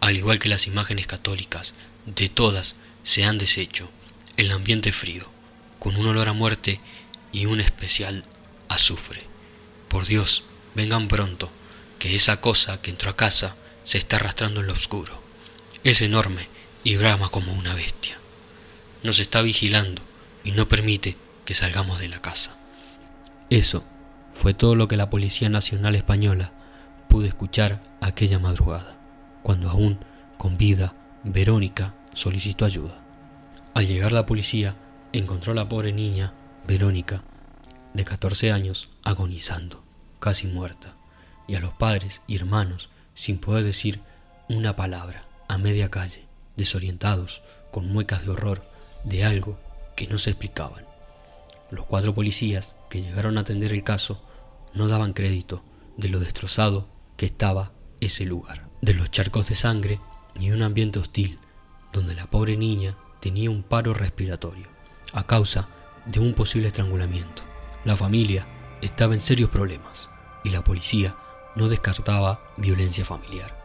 [0.00, 1.74] al igual que las imágenes católicas.
[2.06, 3.90] De todas se han deshecho.
[4.38, 5.28] El ambiente frío,
[5.78, 6.80] con un olor a muerte
[7.30, 8.24] y un especial
[8.70, 9.26] azufre.
[9.88, 10.44] Por Dios,
[10.74, 11.50] vengan pronto,
[11.98, 13.54] que esa cosa que entró a casa
[13.84, 15.22] se está arrastrando en lo oscuro.
[15.84, 16.48] Es enorme
[16.84, 18.16] y brama como una bestia.
[19.02, 20.00] Nos está vigilando
[20.42, 21.18] y no permite
[21.50, 22.52] que salgamos de la casa.
[23.48, 23.82] Eso
[24.32, 26.52] fue todo lo que la Policía Nacional Española
[27.08, 28.96] pudo escuchar aquella madrugada,
[29.42, 29.98] cuando aún
[30.38, 30.94] con vida
[31.24, 33.00] Verónica solicitó ayuda.
[33.74, 34.76] Al llegar la policía,
[35.12, 36.34] encontró a la pobre niña,
[36.68, 37.20] Verónica,
[37.94, 39.82] de 14 años, agonizando,
[40.20, 40.94] casi muerta,
[41.48, 44.02] y a los padres y hermanos sin poder decir
[44.48, 47.42] una palabra, a media calle, desorientados,
[47.72, 48.62] con muecas de horror,
[49.02, 49.58] de algo
[49.96, 50.89] que no se explicaban.
[51.70, 54.20] Los cuatro policías que llegaron a atender el caso
[54.74, 55.62] no daban crédito
[55.96, 60.00] de lo destrozado que estaba ese lugar, de los charcos de sangre
[60.38, 61.38] y un ambiente hostil
[61.92, 64.66] donde la pobre niña tenía un paro respiratorio
[65.12, 65.68] a causa
[66.06, 67.42] de un posible estrangulamiento.
[67.84, 68.46] La familia
[68.80, 70.10] estaba en serios problemas
[70.42, 71.14] y la policía
[71.54, 73.56] no descartaba violencia familiar.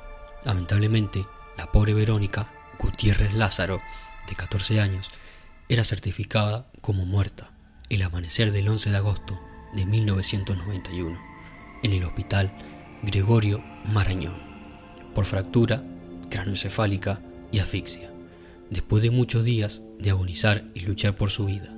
[0.44, 1.26] Lamentablemente,
[1.58, 3.82] la pobre Verónica Gutiérrez Lázaro,
[4.28, 5.10] de 14 años,
[5.70, 7.55] era certificada como muerta
[7.90, 9.40] el amanecer del 11 de agosto
[9.74, 11.20] de 1991
[11.84, 12.52] en el hospital
[13.04, 14.36] Gregorio Marañón
[15.14, 15.84] por fractura
[16.30, 17.22] craneoencefálica
[17.52, 18.12] y asfixia,
[18.70, 21.70] después de muchos días de agonizar y luchar por su vida.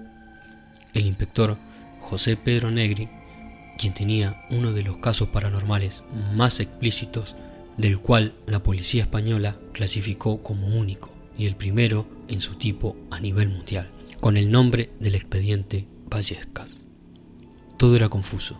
[0.94, 1.58] El inspector
[2.00, 3.10] José Pedro Negri,
[3.78, 6.04] quien tenía uno de los casos paranormales
[6.34, 7.36] más explícitos
[7.78, 13.20] del cual la policía española clasificó como único y el primero en su tipo a
[13.20, 16.78] nivel mundial, con el nombre del expediente Vallescas.
[17.78, 18.60] Todo era confuso,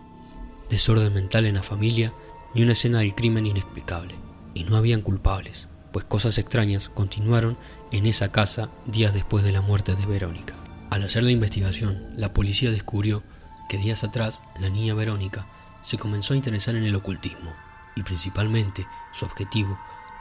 [0.68, 2.12] desorden mental en la familia
[2.54, 4.14] y una escena del crimen inexplicable,
[4.54, 7.56] y no habían culpables, pues cosas extrañas continuaron
[7.90, 10.54] en esa casa días después de la muerte de Verónica.
[10.90, 13.22] Al hacer la investigación, la policía descubrió
[13.68, 15.46] que días atrás la niña Verónica
[15.82, 17.52] se comenzó a interesar en el ocultismo
[17.96, 19.78] y principalmente su objetivo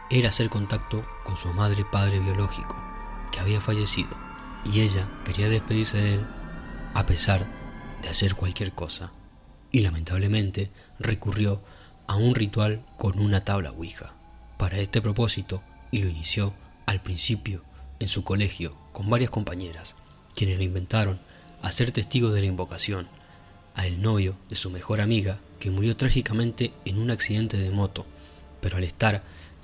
[0.09, 2.75] era hacer contacto con su madre padre biológico,
[3.31, 4.09] que había fallecido,
[4.63, 6.36] y ella quería despedirse de él
[6.93, 7.47] a pesar
[8.01, 9.11] de hacer cualquier cosa,
[9.71, 11.61] y lamentablemente recurrió
[12.07, 14.13] a un ritual con una tabla Ouija.
[14.57, 15.61] Para este propósito
[15.91, 16.53] y lo inició
[16.85, 17.63] al principio
[17.99, 19.95] en su colegio con varias compañeras,
[20.35, 21.19] quienes le inventaron
[21.61, 23.07] a ser testigo de la invocación,
[23.75, 28.05] a el novio de su mejor amiga que murió trágicamente en un accidente de moto,
[28.61, 29.21] pero al estar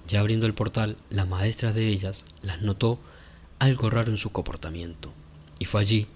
[0.07, 2.99] ya abriendo el portal, la maestra de ellas las notó
[3.59, 5.13] algo raro en su comportamiento,
[5.59, 6.07] y fue allí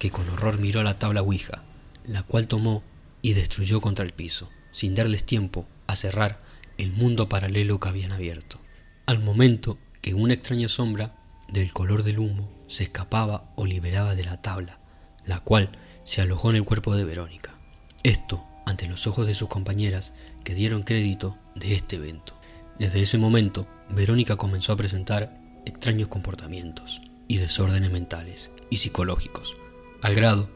[0.00, 1.62] que con horror miró la tabla Ouija,
[2.04, 2.82] la cual tomó
[3.20, 6.40] y destruyó contra el piso, sin darles tiempo a cerrar
[6.78, 8.58] el mundo paralelo que habían abierto.
[9.04, 11.14] Al momento que una extraña sombra
[11.48, 14.78] del color del humo se escapaba o liberaba de la tabla,
[15.26, 15.70] la cual
[16.04, 17.54] se alojó en el cuerpo de Verónica.
[18.02, 22.40] Esto ante los ojos de sus compañeras que dieron crédito de este evento.
[22.78, 29.58] Desde ese momento, Verónica comenzó a presentar extraños comportamientos y desórdenes mentales y psicológicos,
[30.02, 30.48] al grado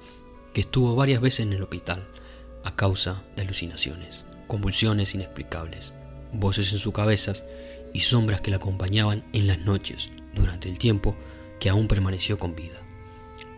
[0.52, 2.06] que estuvo varias veces en el hospital
[2.64, 5.94] a causa de alucinaciones, convulsiones inexplicables,
[6.32, 7.44] voces en sus cabezas
[7.92, 11.16] y sombras que la acompañaban en las noches durante el tiempo
[11.60, 12.80] que aún permaneció con vida.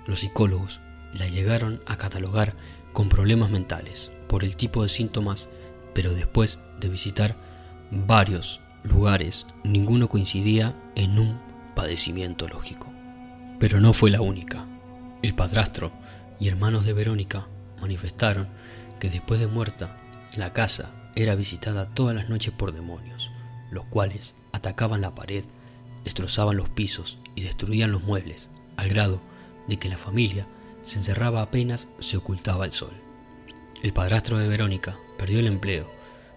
[0.06, 0.80] Los psicólogos
[1.12, 2.54] la llegaron a catalogar
[2.92, 5.48] con problemas mentales por el tipo de síntomas,
[5.94, 7.36] pero después de visitar
[7.90, 11.40] varios lugares, ninguno coincidía en un
[11.74, 12.92] padecimiento lógico.
[13.58, 14.66] Pero no fue la única.
[15.26, 15.90] El padrastro
[16.38, 17.48] y hermanos de Verónica
[17.80, 18.46] manifestaron
[19.00, 19.98] que después de muerta,
[20.36, 23.32] la casa era visitada todas las noches por demonios,
[23.72, 25.44] los cuales atacaban la pared,
[26.04, 29.20] destrozaban los pisos y destruían los muebles, al grado
[29.66, 30.46] de que la familia
[30.82, 32.92] se encerraba apenas se ocultaba el sol.
[33.82, 35.90] El padrastro de Verónica perdió el empleo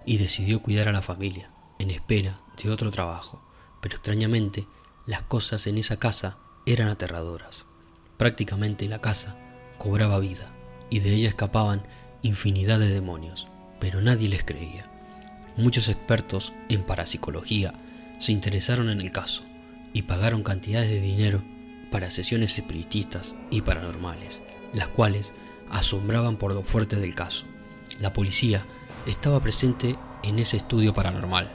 [0.03, 3.39] y decidió cuidar a la familia, en espera de otro trabajo,
[3.81, 4.65] pero extrañamente
[5.05, 7.68] las cosas en esa casa eran aterradoras.
[8.19, 9.37] Prácticamente la casa
[9.77, 10.51] cobraba vida
[10.89, 11.83] y de ella escapaban
[12.21, 13.47] infinidad de demonios,
[13.79, 14.83] pero nadie les creía.
[15.55, 17.71] Muchos expertos en parapsicología
[18.17, 19.43] se interesaron en el caso
[19.93, 21.41] y pagaron cantidades de dinero
[21.91, 24.43] para sesiones espiritistas y paranormales,
[24.73, 25.33] las cuales
[25.69, 27.45] asombraban por lo fuerte del caso.
[28.01, 28.65] La policía
[29.05, 31.49] estaba presente en ese estudio paranormal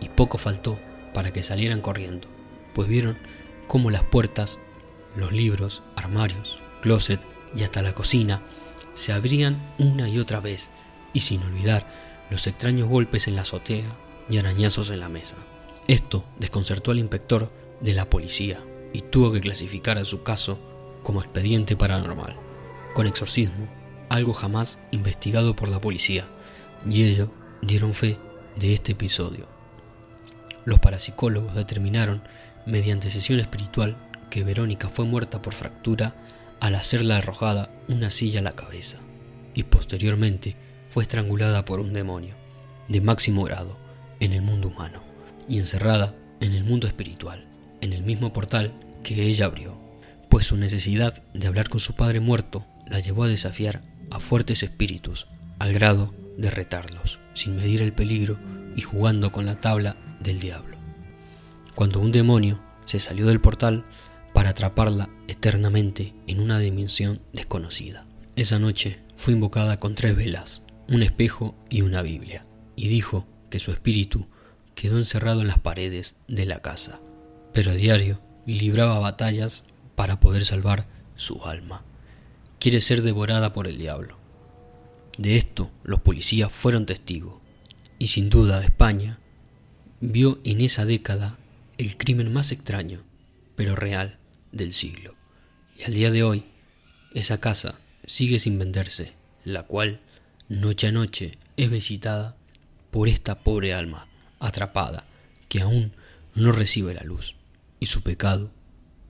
[0.00, 0.76] y poco faltó
[1.14, 2.26] para que salieran corriendo,
[2.74, 3.16] pues vieron
[3.68, 4.58] cómo las puertas,
[5.16, 7.20] los libros, armarios, closet
[7.54, 8.42] y hasta la cocina
[8.94, 10.70] se abrían una y otra vez,
[11.12, 11.86] y sin olvidar
[12.30, 13.96] los extraños golpes en la azotea
[14.28, 15.36] y arañazos en la mesa.
[15.88, 17.50] Esto desconcertó al inspector
[17.80, 20.58] de la policía y tuvo que clasificar a su caso
[21.02, 22.36] como expediente paranormal,
[22.94, 23.68] con exorcismo,
[24.08, 26.28] algo jamás investigado por la policía,
[26.88, 27.30] y ellos
[27.62, 28.18] dieron fe
[28.56, 29.46] de este episodio.
[30.64, 32.22] Los parapsicólogos determinaron,
[32.66, 33.96] mediante sesión espiritual,
[34.30, 36.14] que Verónica fue muerta por fractura
[36.60, 38.98] al hacerla arrojada una silla a la cabeza,
[39.54, 40.56] y posteriormente
[40.88, 42.36] fue estrangulada por un demonio,
[42.88, 43.76] de máximo grado,
[44.20, 45.02] en el mundo humano,
[45.48, 47.46] y encerrada en el mundo espiritual,
[47.80, 48.72] en el mismo portal
[49.02, 49.78] que ella abrió,
[50.28, 54.62] pues su necesidad de hablar con su padre muerto la llevó a desafiar a fuertes
[54.62, 55.26] espíritus,
[55.58, 58.38] al grado de retarlos, sin medir el peligro
[58.76, 60.76] y jugando con la tabla del diablo.
[61.74, 63.84] Cuando un demonio se salió del portal
[64.32, 68.06] para atraparla eternamente en una dimensión desconocida.
[68.36, 73.58] Esa noche fue invocada con tres velas, un espejo y una Biblia, y dijo que
[73.58, 74.26] su espíritu
[74.74, 77.00] quedó encerrado en las paredes de la casa,
[77.52, 79.64] pero a diario libraba batallas
[79.94, 81.82] para poder salvar su alma.
[82.58, 84.16] Quiere ser devorada por el diablo.
[85.18, 87.34] De esto los policías fueron testigos,
[87.98, 89.18] y sin duda España
[90.00, 91.36] vio en esa década
[91.76, 93.02] el crimen más extraño,
[93.56, 94.19] pero real,
[94.52, 95.14] del siglo.
[95.76, 96.44] Y al día de hoy,
[97.14, 99.12] esa casa sigue sin venderse,
[99.44, 100.00] la cual
[100.48, 102.36] noche a noche es visitada
[102.90, 105.06] por esta pobre alma atrapada
[105.48, 105.92] que aún
[106.34, 107.36] no recibe la luz
[107.78, 108.50] y su pecado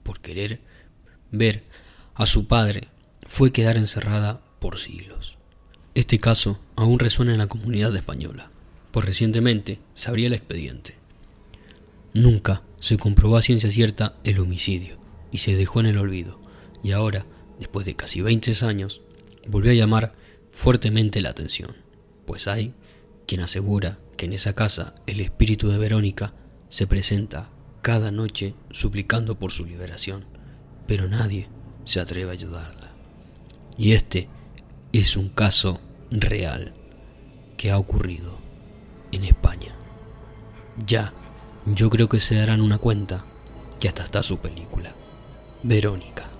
[0.03, 0.61] por querer
[1.31, 1.63] ver
[2.15, 2.87] a su padre
[3.27, 5.37] fue quedar encerrada por siglos.
[5.93, 8.49] Este caso aún resuena en la comunidad española,
[8.91, 10.95] pues recientemente se abría el expediente.
[12.13, 15.00] Nunca se comprobó a ciencia cierta el homicidio
[15.31, 16.39] y se dejó en el olvido,
[16.83, 17.25] y ahora,
[17.59, 19.01] después de casi 20 años,
[19.47, 20.13] volvió a llamar
[20.51, 21.75] fuertemente la atención,
[22.25, 22.73] pues hay
[23.25, 26.33] quien asegura que en esa casa el espíritu de Verónica
[26.69, 27.49] se presenta
[27.81, 30.25] cada noche suplicando por su liberación,
[30.87, 31.47] pero nadie
[31.85, 32.91] se atreve a ayudarla.
[33.77, 34.29] Y este
[34.91, 35.79] es un caso
[36.11, 36.73] real
[37.57, 38.37] que ha ocurrido
[39.11, 39.75] en España.
[40.85, 41.13] Ya,
[41.65, 43.25] yo creo que se darán una cuenta
[43.79, 44.93] que hasta está su película.
[45.63, 46.30] Verónica.